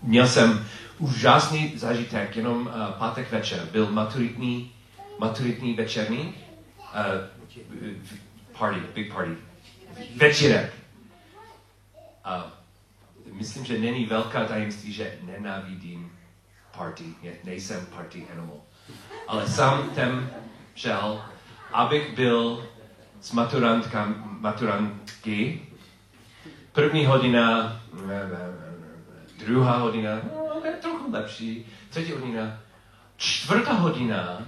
Měl 0.03 0.29
jsem 0.29 0.67
úžasný 0.99 1.79
zážitek, 1.79 2.37
jenom 2.37 2.67
uh, 2.67 2.73
pátek 2.99 3.33
večer. 3.33 3.69
Byl 3.73 3.91
maturitní, 3.91 4.73
maturitní 5.19 5.75
večerní 5.75 6.21
uh, 6.21 6.35
party, 8.59 8.81
big 8.95 9.13
party, 9.15 9.37
večírek. 10.17 10.73
A 12.25 12.53
myslím, 13.33 13.65
že 13.65 13.79
není 13.79 14.07
velká 14.07 14.45
tajemství, 14.45 14.93
že 14.93 15.19
nenávidím 15.23 16.14
party, 16.77 17.05
nejsem 17.45 17.87
party 17.87 18.27
animal. 18.33 18.61
Ale 19.29 19.49
sám 19.49 19.91
tam 19.91 20.31
šel, 20.75 21.25
abych 21.73 22.15
byl 22.15 22.67
s 23.21 23.33
maturantkami, 23.33 24.15
maturantky. 24.41 25.67
První 26.73 27.07
hodina, 27.07 27.81
druhá 29.39 29.77
hodina, 29.77 30.11
no, 30.15 30.63
trochu 30.83 31.11
lepší, 31.13 31.67
třetí 31.91 32.13
hodina, 32.13 32.59
čtvrtá 33.17 33.73
hodina 33.73 34.39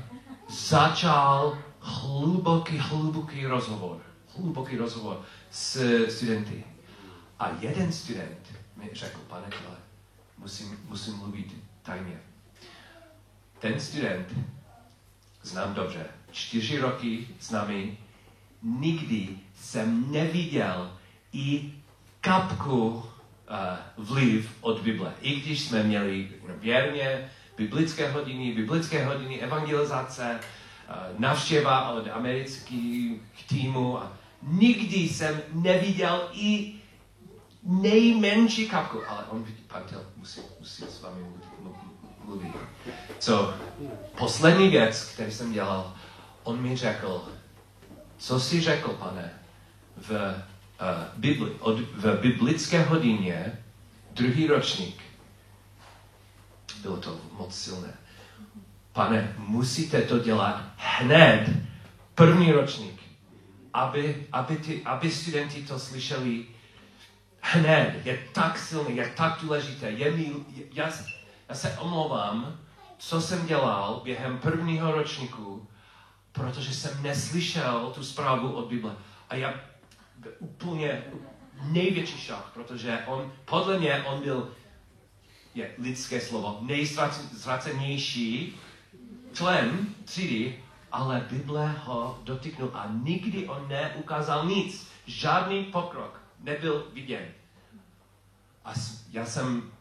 začal 0.48 1.58
hluboký, 1.80 2.78
hluboký 2.78 3.46
rozhovor. 3.46 4.00
Hluboký 4.36 4.76
rozhovor 4.76 5.22
s 5.50 6.06
studenty. 6.08 6.64
A 7.38 7.50
jeden 7.60 7.92
student 7.92 8.52
mi 8.76 8.90
řekl, 8.92 9.18
pane 9.28 9.46
Kle, 9.48 9.76
musím, 10.38 10.78
musím 10.88 11.16
mluvit 11.16 11.65
tajně. 11.87 12.20
Ten 13.59 13.81
student 13.81 14.35
znám 15.42 15.75
dobře. 15.75 16.07
Čtyři 16.33 16.79
roky 16.79 17.29
s 17.40 17.51
námi 17.51 17.99
nikdy 18.62 19.29
jsem 19.55 20.12
neviděl 20.12 20.90
i 21.33 21.72
kapku 22.20 22.88
uh, 22.88 23.05
vliv 23.96 24.51
od 24.61 24.81
Bible. 24.81 25.12
I 25.20 25.40
když 25.40 25.61
jsme 25.61 25.83
měli 25.83 26.29
věrně 26.61 27.31
biblické 27.57 28.11
hodiny, 28.11 28.53
biblické 28.53 29.07
hodiny 29.07 29.40
evangelizace, 29.40 30.40
Eh, 30.88 31.14
navštěva 31.18 31.88
od 31.88 32.09
amerických 32.12 33.20
týmů 33.49 33.99
a 33.99 34.12
nikdy 34.42 34.96
jsem 34.96 35.42
neviděl 35.53 36.29
i 36.33 36.75
nejmenší 37.62 38.68
kapku, 38.68 38.99
ale 39.09 39.25
on 39.25 39.46
Tel 39.90 40.07
musí, 40.16 40.40
musí 40.61 40.85
s 40.85 41.03
vámi 41.03 41.20
mluví. 41.20 41.45
Co 43.18 43.55
poslední 44.18 44.68
věc, 44.68 45.05
který 45.05 45.33
jsem 45.33 45.52
dělal, 45.52 45.94
on 46.42 46.61
mi 46.62 46.76
řekl, 46.76 47.29
co 48.18 48.40
jsi 48.40 48.61
řekl, 48.61 48.88
pane, 48.88 49.33
v, 49.96 50.11
uh, 50.11 50.38
Bibli, 51.16 51.50
od, 51.50 51.79
v 51.81 52.20
biblické 52.20 52.83
hodině, 52.83 53.59
druhý 54.12 54.46
ročník. 54.46 55.02
Bylo 56.83 56.96
to 56.96 57.20
moc 57.33 57.55
silné. 57.55 57.94
Pane, 58.92 59.35
musíte 59.38 60.02
to 60.02 60.18
dělat 60.18 60.62
hned, 60.76 61.50
první 62.14 62.52
ročník, 62.52 63.00
aby, 63.74 64.26
aby, 64.33 64.57
ty, 64.57 64.83
aby 64.85 65.11
studenti 65.11 65.62
to 65.62 65.79
slyšeli 65.79 66.46
hned. 67.40 68.00
Je 68.05 68.18
tak 68.33 68.59
silný, 68.59 68.96
je 68.96 69.12
tak 69.16 69.38
důležité. 69.42 69.90
Je 69.90 70.11
mi, 70.11 70.33
já, 70.72 70.90
já 71.48 71.55
se 71.55 71.79
omlouvám, 71.79 72.59
co 72.98 73.20
jsem 73.20 73.46
dělal 73.46 74.00
během 74.04 74.38
prvního 74.38 74.92
ročníku, 74.92 75.68
protože 76.32 76.74
jsem 76.74 77.02
neslyšel 77.02 77.92
tu 77.94 78.04
zprávu 78.04 78.52
od 78.52 78.68
Bible. 78.68 78.96
A 79.28 79.35
já 79.35 79.54
úplně 80.38 81.04
největší 81.62 82.18
šok, 82.18 82.50
protože 82.54 83.02
on, 83.06 83.32
podle 83.44 83.78
mě, 83.78 84.04
on 84.06 84.22
byl, 84.22 84.52
je 85.54 85.74
lidské 85.78 86.20
slovo, 86.20 86.59
nejztracenější 86.61 88.56
člen 89.32 89.87
třídy, 90.04 90.62
ale 90.92 91.26
Bible 91.30 91.68
ho 91.85 92.18
dotyknul 92.22 92.70
a 92.74 92.87
nikdy 93.02 93.48
on 93.48 93.68
neukázal 93.68 94.46
nic. 94.46 94.88
Žádný 95.06 95.64
pokrok 95.64 96.20
nebyl 96.40 96.87
viděn. 96.92 97.24
A 98.64 98.72
já 99.11 99.26
jsem 99.26 99.72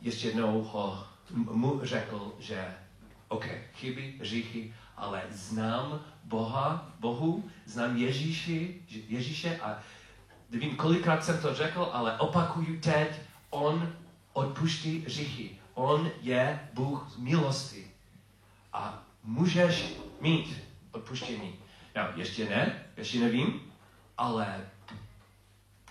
ještě 0.00 0.28
jednou 0.28 0.62
ho 0.62 1.06
mu 1.30 1.80
řekl, 1.82 2.34
že 2.38 2.74
OK, 3.28 3.46
chyby, 3.74 4.18
říchy, 4.20 4.74
ale 4.96 5.22
znám 5.30 6.00
Boha, 6.24 6.92
Bohu, 7.00 7.50
znám 7.64 7.96
Ježíši, 7.96 8.82
Ježíše 8.88 9.60
a 9.62 9.78
nevím, 10.50 10.76
kolikrát 10.76 11.24
jsem 11.24 11.40
to 11.40 11.54
řekl, 11.54 11.90
ale 11.92 12.18
opakuju 12.18 12.80
teď, 12.80 13.08
on 13.50 13.92
odpuští 14.32 15.04
říchy. 15.06 15.58
On 15.74 16.10
je 16.22 16.68
Bůh 16.72 17.18
milosti. 17.18 17.90
A 18.72 19.02
můžeš 19.22 19.94
mít 20.20 20.62
odpuštění. 20.92 21.58
No, 21.96 22.02
ještě 22.14 22.48
ne, 22.48 22.84
ještě 22.96 23.20
nevím, 23.20 23.72
ale 24.18 24.66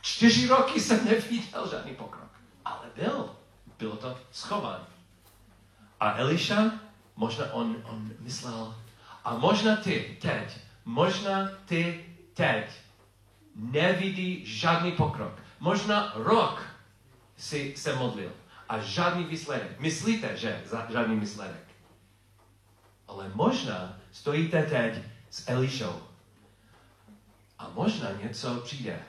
čtyři 0.01 0.47
roky 0.47 0.79
jsem 0.79 1.05
neviděl 1.05 1.69
žádný 1.71 1.95
pokrok. 1.95 2.29
Ale 2.65 2.89
byl. 2.95 3.35
Bylo 3.77 3.95
to 3.95 4.17
schované. 4.31 4.94
A 6.05 6.21
Eliša, 6.21 6.71
možná 7.15 7.53
on, 7.53 7.81
on 7.89 8.11
myslel, 8.19 8.75
a 9.23 9.37
možná 9.37 9.75
ty 9.75 10.17
teď, 10.21 10.57
možná 10.85 11.49
ty 11.65 12.05
teď 12.33 12.69
nevidí 13.55 14.45
žádný 14.45 14.91
pokrok. 14.91 15.33
Možná 15.59 16.11
rok 16.15 16.61
si 17.37 17.73
se 17.77 17.95
modlil 17.95 18.31
a 18.69 18.79
žádný 18.79 19.23
výsledek. 19.23 19.79
Myslíte, 19.79 20.37
že 20.37 20.63
žádný 20.89 21.19
výsledek. 21.19 21.65
Ale 23.07 23.31
možná 23.33 23.97
stojíte 24.11 24.63
teď 24.63 25.01
s 25.29 25.49
Elišou 25.49 26.01
a 27.59 27.69
možná 27.73 28.11
něco 28.11 28.55
přijde. 28.55 28.99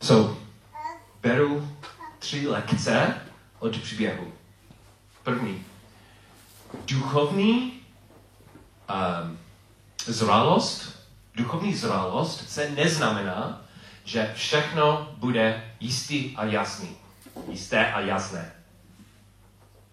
So, 0.00 0.47
tři 2.38 2.48
lekce 2.48 3.14
od 3.58 3.78
příběhu. 3.78 4.32
První. 5.22 5.64
Duchovní 6.86 7.80
um, 8.90 9.38
zralost, 10.06 11.06
duchovní 11.34 11.74
zralost 11.74 12.50
se 12.50 12.70
neznamená, 12.70 13.62
že 14.04 14.32
všechno 14.34 15.14
bude 15.16 15.74
jistý 15.80 16.36
a 16.36 16.44
jasný. 16.44 16.96
Jisté 17.48 17.92
a 17.92 18.00
jasné. 18.00 18.52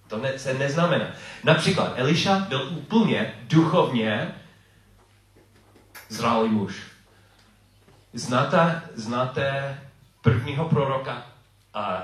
To 0.07 0.17
ne, 0.17 0.39
se 0.39 0.53
neznamená. 0.53 1.05
Například 1.43 1.93
Eliša 1.95 2.39
byl 2.39 2.69
úplně 2.71 3.33
duchovně 3.43 4.35
zralý 6.09 6.49
muž. 6.49 6.81
Znáte, 8.13 8.81
znáte 8.95 9.77
prvního 10.21 10.69
proroka 10.69 11.34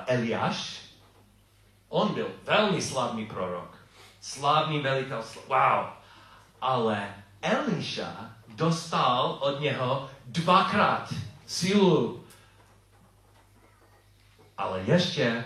Eliáš? 0.07 0.81
On 1.89 2.13
byl 2.13 2.27
velmi 2.43 2.81
slavný 2.81 3.25
prorok. 3.25 3.77
Slavný 4.21 4.79
velitel. 4.79 5.23
Wow. 5.47 5.85
Ale 6.61 7.15
Eliša 7.41 8.35
dostal 8.47 9.37
od 9.41 9.59
něho 9.59 10.09
dvakrát 10.25 11.13
sílu. 11.45 12.23
Ale 14.57 14.81
ještě, 14.81 15.45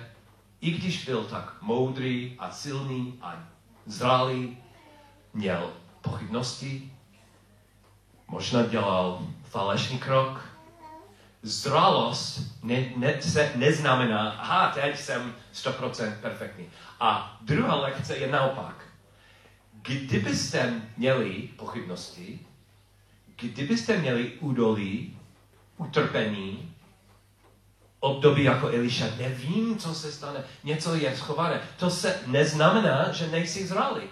i 0.61 0.71
když 0.71 1.05
byl 1.05 1.23
tak 1.23 1.61
moudrý 1.61 2.35
a 2.39 2.51
silný 2.51 3.19
a 3.21 3.35
zralý, 3.85 4.57
měl 5.33 5.73
pochybnosti, 6.01 6.91
možná 8.27 8.63
dělal 8.63 9.19
falešný 9.43 9.99
krok, 9.99 10.54
zralost 11.45 12.39
ne, 12.63 12.93
ne, 12.97 13.21
se 13.21 13.51
neznamená, 13.55 14.29
aha, 14.29 14.71
teď 14.71 14.99
jsem 14.99 15.35
100% 15.53 16.13
perfektní. 16.21 16.65
A 16.99 17.37
druhá 17.41 17.75
lekce 17.75 18.17
je 18.17 18.31
naopak. 18.31 18.85
Kdybyste 19.81 20.81
měli 20.97 21.49
pochybnosti, 21.55 22.39
kdybyste 23.35 23.97
měli 23.97 24.31
údolí, 24.39 25.17
utrpení, 25.77 26.75
období 27.99 28.43
jako 28.43 28.67
Eliša, 28.67 29.05
nevím, 29.17 29.77
co 29.77 29.95
se 29.95 30.11
stane, 30.11 30.43
něco 30.63 30.95
je 30.95 31.17
schované, 31.17 31.61
to 31.77 31.89
se 31.89 32.19
neznamená, 32.27 33.11
že 33.11 33.27
nejsi 33.27 33.67
zralý. 33.67 34.03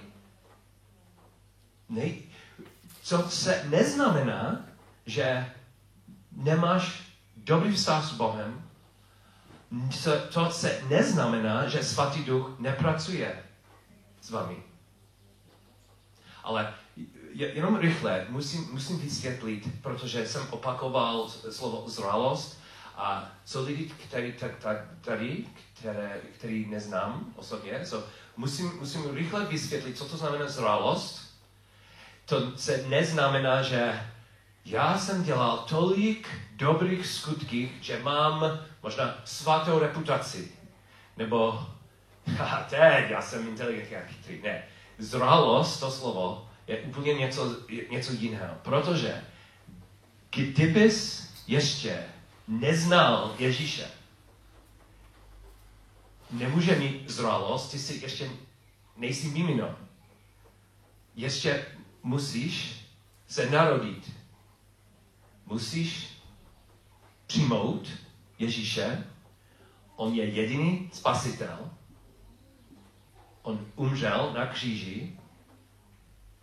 Ne, 1.89 2.09
co 3.01 3.29
se 3.29 3.63
neznamená, 3.69 4.65
že 5.05 5.45
nemáš 6.31 7.02
dobrý 7.43 7.75
vztah 7.75 8.05
s 8.05 8.11
Bohem, 8.11 8.69
to 10.33 10.51
se 10.51 10.81
neznamená, 10.89 11.67
že 11.67 11.83
svatý 11.83 12.23
duch 12.23 12.59
nepracuje 12.59 13.43
s 14.21 14.29
vámi. 14.29 14.63
Ale 16.43 16.73
jenom 17.35 17.75
rychle 17.75 18.25
musím, 18.29 18.67
musím 18.71 18.99
vysvětlit, 18.99 19.69
protože 19.81 20.27
jsem 20.27 20.47
opakoval 20.49 21.29
slovo 21.29 21.89
zralost 21.89 22.59
a 22.95 23.31
jsou 23.45 23.65
lidi, 23.65 23.85
který, 24.07 24.33
tady, 25.01 25.45
které, 25.73 26.21
který 26.37 26.65
neznám 26.65 27.33
osobně, 27.35 27.85
so 27.85 28.07
musím, 28.37 28.71
musím 28.79 29.15
rychle 29.15 29.45
vysvětlit, 29.45 29.97
co 29.97 30.05
to 30.05 30.17
znamená 30.17 30.47
zralost. 30.47 31.33
To 32.25 32.57
se 32.57 32.85
neznamená, 32.87 33.61
že 33.61 34.09
já 34.65 34.97
jsem 34.97 35.23
dělal 35.23 35.57
tolik 35.57 36.27
dobrých 36.55 37.07
skutků, 37.07 37.67
že 37.81 37.99
mám 38.03 38.59
možná 38.83 39.15
svatou 39.25 39.79
reputaci. 39.79 40.51
Nebo, 41.17 41.65
haha, 42.37 42.63
teď 42.63 43.09
já 43.09 43.21
jsem 43.21 43.47
inteligentní 43.47 43.95
a 43.95 44.05
chytrý. 44.05 44.41
Ne, 44.41 44.63
zralost, 44.97 45.79
to 45.79 45.91
slovo, 45.91 46.49
je 46.67 46.81
úplně 46.81 47.13
něco, 47.13 47.55
něco 47.91 48.13
jiného. 48.13 48.55
Protože 48.61 49.23
kdybys 50.29 51.29
ještě 51.47 52.05
neznal 52.47 53.35
Ježíše, 53.39 53.87
nemůže 56.31 56.75
mít 56.75 57.09
zralost, 57.09 57.71
ty 57.71 57.79
si 57.79 57.99
ještě 58.03 58.29
nejsi 58.97 59.27
mimino. 59.27 59.75
Ještě 61.15 61.65
musíš 62.03 62.85
se 63.27 63.49
narodit 63.49 64.22
musíš 65.45 66.17
přijmout 67.27 67.87
Ježíše. 68.39 69.07
On 69.95 70.13
je 70.13 70.25
jediný 70.25 70.89
spasitel. 70.93 71.71
On 73.41 73.65
umřel 73.75 74.33
na 74.33 74.45
kříži 74.45 75.19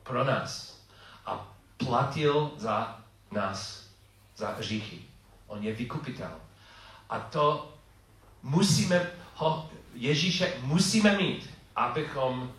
pro 0.02 0.24
nás 0.24 0.80
a 1.26 1.56
platil 1.76 2.50
za 2.56 3.04
nás, 3.30 3.88
za 4.36 4.50
hříchy. 4.50 4.98
On 5.46 5.62
je 5.62 5.74
vykupitel. 5.74 6.40
A 7.08 7.20
to 7.20 7.74
musíme 8.42 9.10
ho, 9.34 9.70
Ježíše 9.94 10.60
musíme 10.62 11.16
mít, 11.16 11.50
abychom, 11.76 12.52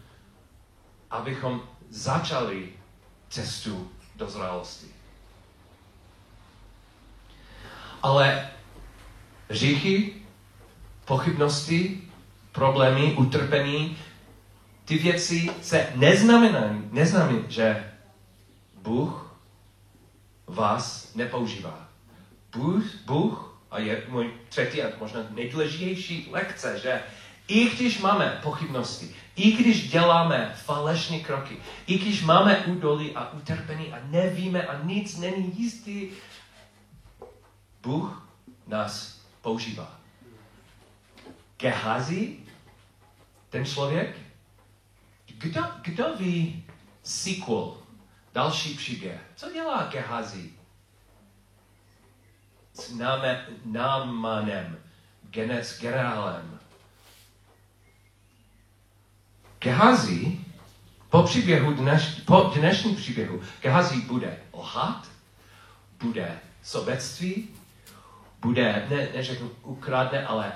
abychom 1.09 1.61
začali 1.89 2.73
cestu 3.29 3.91
do 4.15 4.29
zralosti. 4.29 4.90
Ale 8.03 8.49
říchy 9.49 10.13
pochybnosti, 11.05 12.01
problémy, 12.51 13.13
utrpení, 13.13 13.97
ty 14.85 14.97
věci 14.97 15.49
se 15.61 15.87
neznamenají, 15.95 16.81
neznamená, 16.91 17.43
že 17.47 17.91
Bůh 18.81 19.35
vás 20.47 21.15
nepoužívá. 21.15 21.87
Bůh, 22.55 22.83
Bůh, 23.05 23.61
a 23.71 23.79
je 23.79 24.03
můj 24.09 24.31
třetí 24.49 24.83
a 24.83 24.87
možná 24.99 25.19
nejdůležitější 25.29 26.27
lekce, 26.31 26.79
že 26.79 27.01
i 27.47 27.69
když 27.69 27.99
máme 27.99 28.39
pochybnosti, 28.43 29.15
i 29.35 29.51
když 29.51 29.89
děláme 29.89 30.55
falešné 30.65 31.19
kroky, 31.19 31.57
i 31.87 31.97
když 31.97 32.23
máme 32.23 32.57
údolí 32.57 33.11
a 33.15 33.33
utrpení 33.33 33.93
a 33.93 33.99
nevíme 34.09 34.67
a 34.67 34.83
nic 34.83 35.17
není 35.17 35.53
jistý, 35.57 36.07
Bůh 37.81 38.27
nás 38.67 39.21
používá. 39.41 39.99
Gehazi, 41.57 42.37
ten 43.49 43.65
člověk, 43.65 44.17
kdo, 45.27 45.61
kdo 45.81 46.15
ví 46.15 46.65
sequel, 47.03 47.77
další 48.33 48.73
příběh? 48.73 49.21
Co 49.35 49.51
dělá 49.51 49.85
Gehazi? 49.85 50.53
S 52.73 52.91
náme, 52.95 53.47
námanem, 53.65 54.79
genec 55.29 55.79
generálem. 55.79 56.59
Gehazi, 59.59 60.39
po 61.09 61.23
příběhu 61.23 61.73
dneš, 61.73 62.21
po 62.25 62.41
dnešním 62.55 62.95
příběhu, 62.95 63.41
Gehazi 63.61 64.01
bude 64.01 64.39
lhat, 64.53 65.07
bude 65.99 66.39
sobectví, 66.63 67.49
bude, 68.41 68.87
ne, 68.89 69.07
neřeknu 69.15 69.51
ukradne, 69.63 70.25
ale 70.25 70.51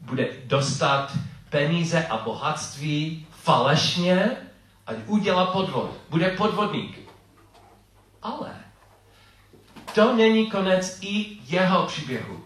bude 0.00 0.28
dostat 0.44 1.12
peníze 1.50 2.06
a 2.06 2.16
bohatství 2.16 3.26
falešně 3.30 4.36
a 4.86 4.92
udělá 5.06 5.46
podvod. 5.46 5.90
Bude 6.10 6.30
podvodník. 6.30 6.98
Ale 8.22 8.50
to 9.94 10.16
není 10.16 10.50
konec 10.50 10.98
i 11.00 11.38
jeho 11.46 11.86
příběhu. 11.86 12.44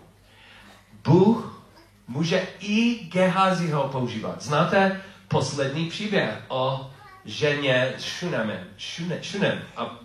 Bůh 1.05 1.63
může 2.09 2.49
i 2.61 2.95
Gehaziho 2.95 3.89
používat. 3.89 4.43
Znáte 4.43 5.01
poslední 5.29 5.89
příběh 5.89 6.43
o 6.49 6.91
ženě 7.25 7.93
Shunemem. 7.99 8.67
Shune, 8.79 9.19
Shunem. 9.23 9.63
A 9.77 9.97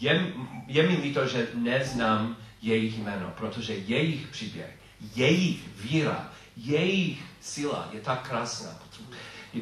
je, 0.00 0.32
je 0.66 0.88
mi 0.88 0.96
líto, 0.96 1.26
že 1.26 1.48
neznám 1.54 2.36
jejich 2.62 2.98
jméno, 2.98 3.32
protože 3.36 3.74
jejich 3.74 4.26
příběh, 4.26 4.78
jejich 5.14 5.68
víra, 5.82 6.30
jejich 6.56 7.24
síla 7.40 7.88
je 7.92 8.00
tak 8.00 8.28
krásná. 8.28 8.70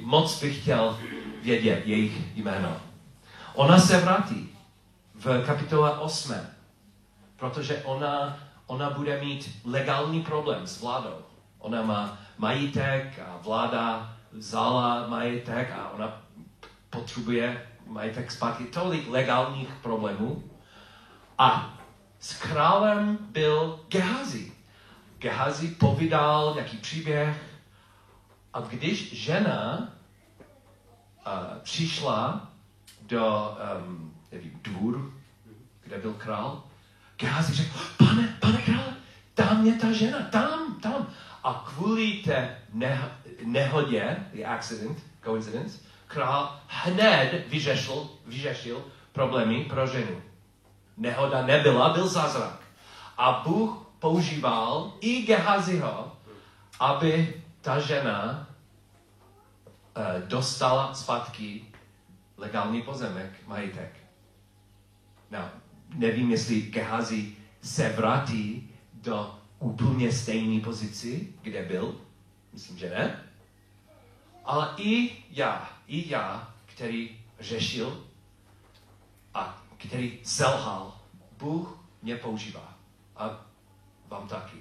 Moc 0.02 0.40
bych 0.42 0.60
chtěl 0.60 0.98
vědět 1.42 1.82
jejich 1.86 2.36
jméno. 2.36 2.80
Ona 3.54 3.78
se 3.78 4.00
vrátí 4.00 4.48
v 5.14 5.46
kapitole 5.46 5.98
8, 5.98 6.34
protože 7.36 7.82
ona, 7.84 8.38
ona 8.66 8.90
bude 8.90 9.20
mít 9.20 9.50
legální 9.64 10.22
problém 10.22 10.66
s 10.66 10.80
vládou. 10.80 11.16
Ona 11.58 11.82
má 11.82 12.18
majitek 12.38 13.18
a 13.18 13.36
vláda 13.42 14.16
vzala 14.32 15.06
majitek 15.06 15.72
a 15.72 15.90
ona 15.90 16.22
potřebuje 16.90 17.66
majitek 17.86 18.30
zpátky. 18.30 18.64
Tolik 18.64 19.08
legálních 19.08 19.68
problémů. 19.82 20.44
A 21.38 21.77
s 22.20 22.38
králem 22.38 23.18
byl 23.20 23.80
Gehazi. 23.88 24.52
Gehazi 25.18 25.68
povídal 25.68 26.54
nějaký 26.54 26.76
příběh 26.76 27.44
a 28.54 28.60
když 28.60 29.12
žena 29.12 29.78
uh, 29.78 31.58
přišla 31.62 32.50
do 33.02 33.56
um, 33.86 34.14
nevím, 34.32 34.60
dvůr, 34.62 35.12
kde 35.84 35.98
byl 35.98 36.14
král, 36.14 36.62
Gehazi 37.16 37.54
řekl, 37.54 37.78
pane, 37.96 38.36
pane 38.40 38.62
král, 38.62 38.84
tam 39.34 39.66
je 39.66 39.74
ta 39.74 39.92
žena, 39.92 40.22
tam, 40.22 40.80
tam. 40.80 41.06
A 41.44 41.64
kvůli 41.66 42.12
té 42.12 42.58
nehodě, 43.44 44.16
the 44.34 44.44
accident, 44.44 44.98
coincidence, 45.24 45.78
král 46.06 46.60
hned 46.66 47.44
vyřešil, 47.48 48.08
vyřešil 48.26 48.84
problémy 49.12 49.64
pro 49.64 49.86
ženu 49.86 50.22
nehoda 50.98 51.46
nebyla, 51.46 51.88
byl 51.88 52.08
zázrak. 52.08 52.60
A 53.16 53.42
Bůh 53.46 53.86
používal 53.98 54.92
i 55.00 55.22
Gehaziho, 55.22 56.12
aby 56.80 57.42
ta 57.60 57.80
žena 57.80 58.46
uh, 59.96 60.28
dostala 60.28 60.94
zpátky 60.94 61.64
legální 62.36 62.82
pozemek, 62.82 63.30
majitek. 63.46 63.96
No, 65.30 65.50
nevím, 65.94 66.30
jestli 66.30 66.60
Gehazi 66.62 67.32
se 67.62 67.88
vrátí 67.88 68.70
do 68.94 69.34
úplně 69.58 70.12
stejné 70.12 70.60
pozici, 70.60 71.32
kde 71.42 71.62
byl. 71.62 71.94
Myslím, 72.52 72.78
že 72.78 72.90
ne. 72.90 73.24
Ale 74.44 74.74
i 74.76 75.16
já, 75.30 75.70
i 75.86 76.10
já, 76.10 76.54
který 76.66 77.20
řešil 77.40 78.04
a 79.34 79.62
který 79.78 80.18
selhal, 80.22 80.96
Bůh 81.38 81.78
mě 82.02 82.16
používá. 82.16 82.78
A 83.16 83.46
vám 84.08 84.28
taky. 84.28 84.56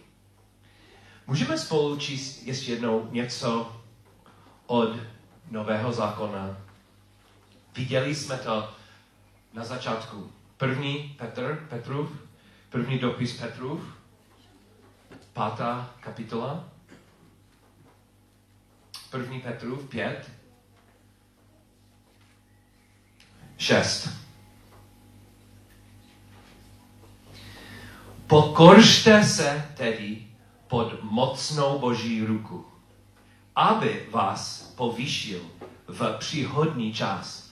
Můžeme 1.28 1.58
spolu 1.58 1.98
číst 1.98 2.44
ještě 2.44 2.72
jednou 2.72 3.10
něco 3.12 3.82
od 4.66 4.96
Nového 5.52 5.94
zákona. 5.94 6.58
Viděli 7.76 8.16
jsme 8.16 8.38
to 8.38 8.74
na 9.54 9.64
začátku. 9.64 10.32
První 10.58 11.16
Petr, 11.18 11.68
Petrův, 11.70 12.12
první 12.70 13.00
dopis 13.00 13.40
Petrův, 13.40 13.82
pátá 15.34 15.94
kapitola. 16.00 16.70
První 19.10 19.42
Petrův, 19.42 19.90
pět, 19.90 20.32
šest. 23.58 24.27
Pokoržte 28.28 29.24
se 29.24 29.72
tedy 29.78 30.28
pod 30.68 31.04
mocnou 31.04 31.80
boží 31.80 32.26
ruku, 32.26 32.66
aby 33.56 34.06
vás 34.12 34.74
povýšil 34.76 35.42
v 35.88 36.18
příhodný 36.20 36.94
čas. 36.94 37.50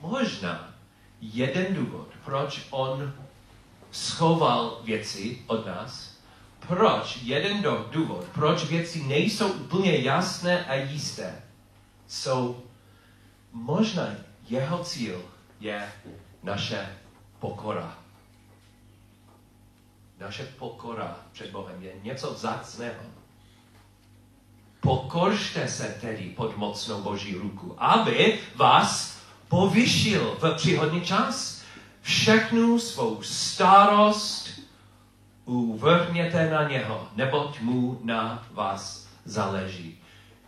Možná 0.00 0.74
jeden 1.20 1.74
důvod, 1.74 2.08
proč 2.24 2.66
on 2.70 3.12
schoval 3.90 4.80
věci 4.82 5.42
od 5.46 5.66
nás, 5.66 6.14
proč 6.68 7.18
jeden 7.22 7.64
důvod, 7.90 8.24
proč 8.34 8.64
věci 8.64 9.02
nejsou 9.02 9.52
úplně 9.52 9.96
jasné 9.96 10.64
a 10.64 10.74
jisté, 10.74 11.42
jsou 12.06 12.62
možná 13.52 14.08
jeho 14.48 14.84
cíl 14.84 15.22
je 15.60 15.92
naše 16.42 16.96
pokora 17.38 18.03
naše 20.24 20.44
pokora 20.58 21.16
před 21.32 21.50
Bohem 21.50 21.82
je 21.82 21.92
něco 22.02 22.34
vzácného. 22.34 23.02
Pokoržte 24.80 25.68
se 25.68 25.98
tedy 26.00 26.22
pod 26.22 26.56
mocnou 26.56 27.02
Boží 27.02 27.34
ruku, 27.34 27.74
aby 27.78 28.38
vás 28.54 29.18
povyšil 29.48 30.36
v 30.40 30.54
příhodný 30.56 31.00
čas. 31.00 31.62
Všechnu 32.02 32.78
svou 32.78 33.22
starost 33.22 34.60
uvrhněte 35.44 36.50
na 36.50 36.68
něho, 36.68 37.08
neboť 37.16 37.60
mu 37.60 38.00
na 38.04 38.46
vás 38.50 39.08
záleží. 39.24 39.98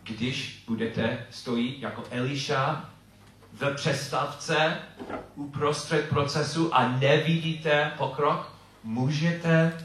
Když 0.03 0.63
budete 0.67 1.25
stojit 1.29 1.79
jako 1.79 2.03
Eliša 2.09 2.89
v 3.53 3.75
přestavce 3.75 4.77
uprostřed 5.35 6.09
procesu 6.09 6.75
a 6.75 6.87
nevidíte 6.87 7.91
pokrok, 7.97 8.56
můžete, 8.83 9.77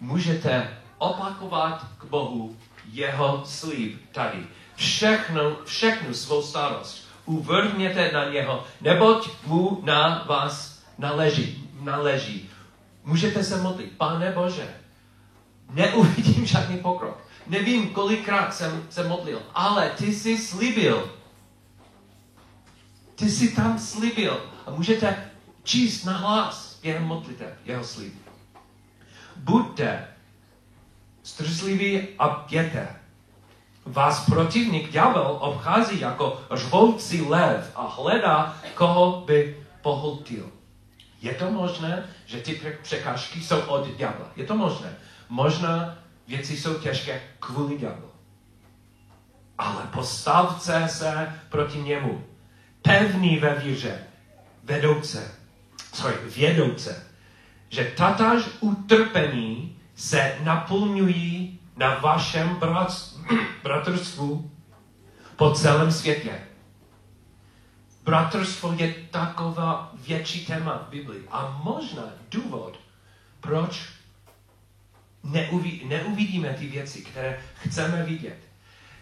můžete 0.00 0.78
opakovat 0.98 1.86
k 1.98 2.04
Bohu 2.04 2.56
jeho 2.92 3.42
slib 3.44 4.00
tady. 4.12 4.46
Všechno, 4.76 5.56
všechnu 5.64 6.14
svou 6.14 6.42
starost 6.42 7.08
uvrhněte 7.24 8.12
na 8.12 8.30
něho, 8.30 8.64
neboť 8.80 9.30
mu 9.46 9.80
na 9.84 10.24
vás 10.28 10.82
naleží. 10.98 11.70
naleží. 11.80 12.50
Můžete 13.04 13.44
se 13.44 13.62
modlit, 13.62 13.92
Pane 13.96 14.32
Bože, 14.32 14.74
neuvidím 15.70 16.46
žádný 16.46 16.78
pokrok. 16.78 17.18
Nevím, 17.46 17.90
kolikrát 17.90 18.54
jsem 18.54 18.86
se 18.90 19.08
modlil, 19.08 19.42
ale 19.54 19.90
ty 19.90 20.14
jsi 20.14 20.38
slíbil. 20.38 21.10
Ty 23.14 23.30
jsi 23.30 23.56
tam 23.56 23.78
slíbil. 23.78 24.40
A 24.66 24.70
můžete 24.70 25.30
číst 25.62 26.04
na 26.04 26.16
hlas 26.16 26.78
během 26.82 27.04
modliteb 27.04 27.58
jeho 27.64 27.84
slib 27.84 28.27
buďte 29.38 30.08
strzliví 31.22 32.08
a 32.18 32.28
bděte. 32.28 32.88
Vás 33.86 34.26
protivník 34.26 34.90
ďábel 34.90 35.36
obchází 35.40 36.00
jako 36.00 36.42
řvoucí 36.54 37.22
lev 37.22 37.72
a 37.74 37.86
hledá, 37.86 38.56
koho 38.74 39.22
by 39.26 39.66
pohltil. 39.82 40.50
Je 41.22 41.34
to 41.34 41.50
možné, 41.50 42.04
že 42.26 42.40
ty 42.40 42.60
překážky 42.82 43.40
jsou 43.40 43.60
od 43.60 43.96
ďábla? 43.96 44.26
Je 44.36 44.44
to 44.44 44.56
možné. 44.56 44.96
Možná 45.28 45.98
věci 46.28 46.56
jsou 46.56 46.74
těžké 46.74 47.20
kvůli 47.40 47.78
ďáblu. 47.78 48.10
Ale 49.58 49.82
postavce 49.92 50.88
se 50.88 51.40
proti 51.48 51.78
němu. 51.78 52.24
Pevný 52.82 53.38
ve 53.38 53.54
víře. 53.54 53.98
Vedouce. 54.64 55.30
Sorry, 55.94 56.16
vědouce. 56.36 57.07
Že 57.68 57.84
tatáž 57.84 58.42
utrpení 58.60 59.76
se 59.94 60.38
naplňují 60.42 61.60
na 61.76 61.94
vašem 61.94 62.56
brat, 62.56 63.14
bratrstvu 63.62 64.50
po 65.36 65.50
celém 65.50 65.92
světě. 65.92 66.40
Bratrstvo 68.04 68.72
je 68.72 68.94
taková 69.10 69.92
větší 69.94 70.46
téma 70.46 70.84
v 70.86 70.90
Biblii. 70.90 71.28
A 71.30 71.60
možná 71.64 72.02
důvod, 72.30 72.80
proč 73.40 73.88
neuvidíme 75.84 76.54
ty 76.54 76.66
věci, 76.66 77.02
které 77.02 77.40
chceme 77.54 78.02
vidět, 78.02 78.38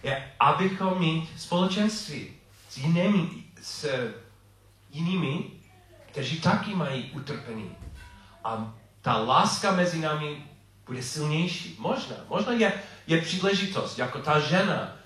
je, 0.02 0.32
abychom 0.40 0.98
mít 0.98 1.28
společenství 1.36 2.28
s 2.68 2.76
jinými, 2.76 3.28
s 3.62 3.88
jinými, 4.90 5.44
kteří 6.06 6.40
taky 6.40 6.74
mají 6.74 7.10
utrpení. 7.10 7.70
A 8.46 8.74
ta 9.00 9.18
láska 9.18 9.72
mezi 9.72 9.98
námi 9.98 10.44
bude 10.86 11.02
silnější. 11.02 11.76
Možná, 11.78 12.16
možná 12.28 12.52
je, 12.52 12.72
je 13.06 13.22
příležitost, 13.22 13.98
jako 13.98 14.18
ta 14.18 14.40
žena 14.40 14.96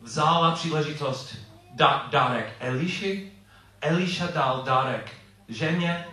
vzala 0.00 0.50
příležitost 0.50 1.36
da, 1.70 2.08
dárek 2.10 2.56
Eliši, 2.60 3.32
Eliša 3.80 4.26
dal 4.26 4.62
dárek 4.62 5.12
ženě. 5.48 6.08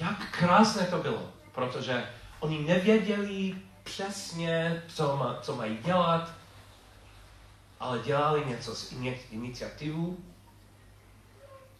Jak 0.00 0.30
krásné 0.30 0.86
to 0.86 0.98
bylo, 0.98 1.32
protože 1.52 2.10
oni 2.40 2.58
nevěděli 2.58 3.56
přesně, 3.82 4.82
co, 4.88 5.16
má, 5.16 5.38
co 5.42 5.56
mají 5.56 5.78
dělat, 5.84 6.32
ale 7.80 7.98
dělali 7.98 8.44
něco 8.46 8.74
s 8.74 8.94
iniciativou. 9.30 10.18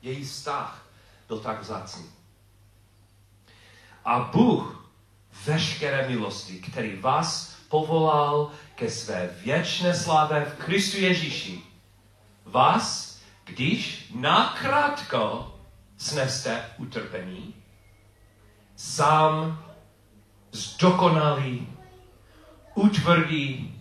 Její 0.03 0.25
vztah 0.25 0.83
byl 1.29 1.39
tak 1.39 1.61
vzácný. 1.61 2.20
A 4.05 4.21
Bůh 4.21 4.91
veškeré 5.45 6.09
milosti, 6.09 6.59
který 6.59 6.97
vás 6.97 7.57
povolal 7.69 8.51
ke 8.75 8.91
své 8.91 9.31
věčné 9.45 9.95
slávě 9.95 10.45
v 10.45 10.65
Kristu 10.65 11.01
Ježíši. 11.01 11.63
Vás, 12.45 13.19
když 13.45 14.11
nakrátko 14.15 15.55
sneste 15.97 16.65
utrpení, 16.79 17.55
sám 18.77 19.65
zdokonalí, 20.53 21.69
utvrdí, 22.75 23.81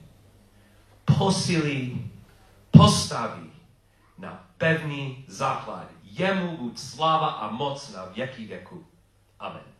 posilí, 1.17 2.11
postaví 2.71 3.51
na 4.17 4.47
pevný 4.57 5.25
základ. 5.27 5.87
Jemu 6.03 6.57
buď 6.57 6.77
sláva 6.77 7.27
a 7.27 7.51
moc 7.51 7.93
na 7.93 8.05
věky 8.05 8.45
věku. 8.45 8.85
Amen. 9.39 9.78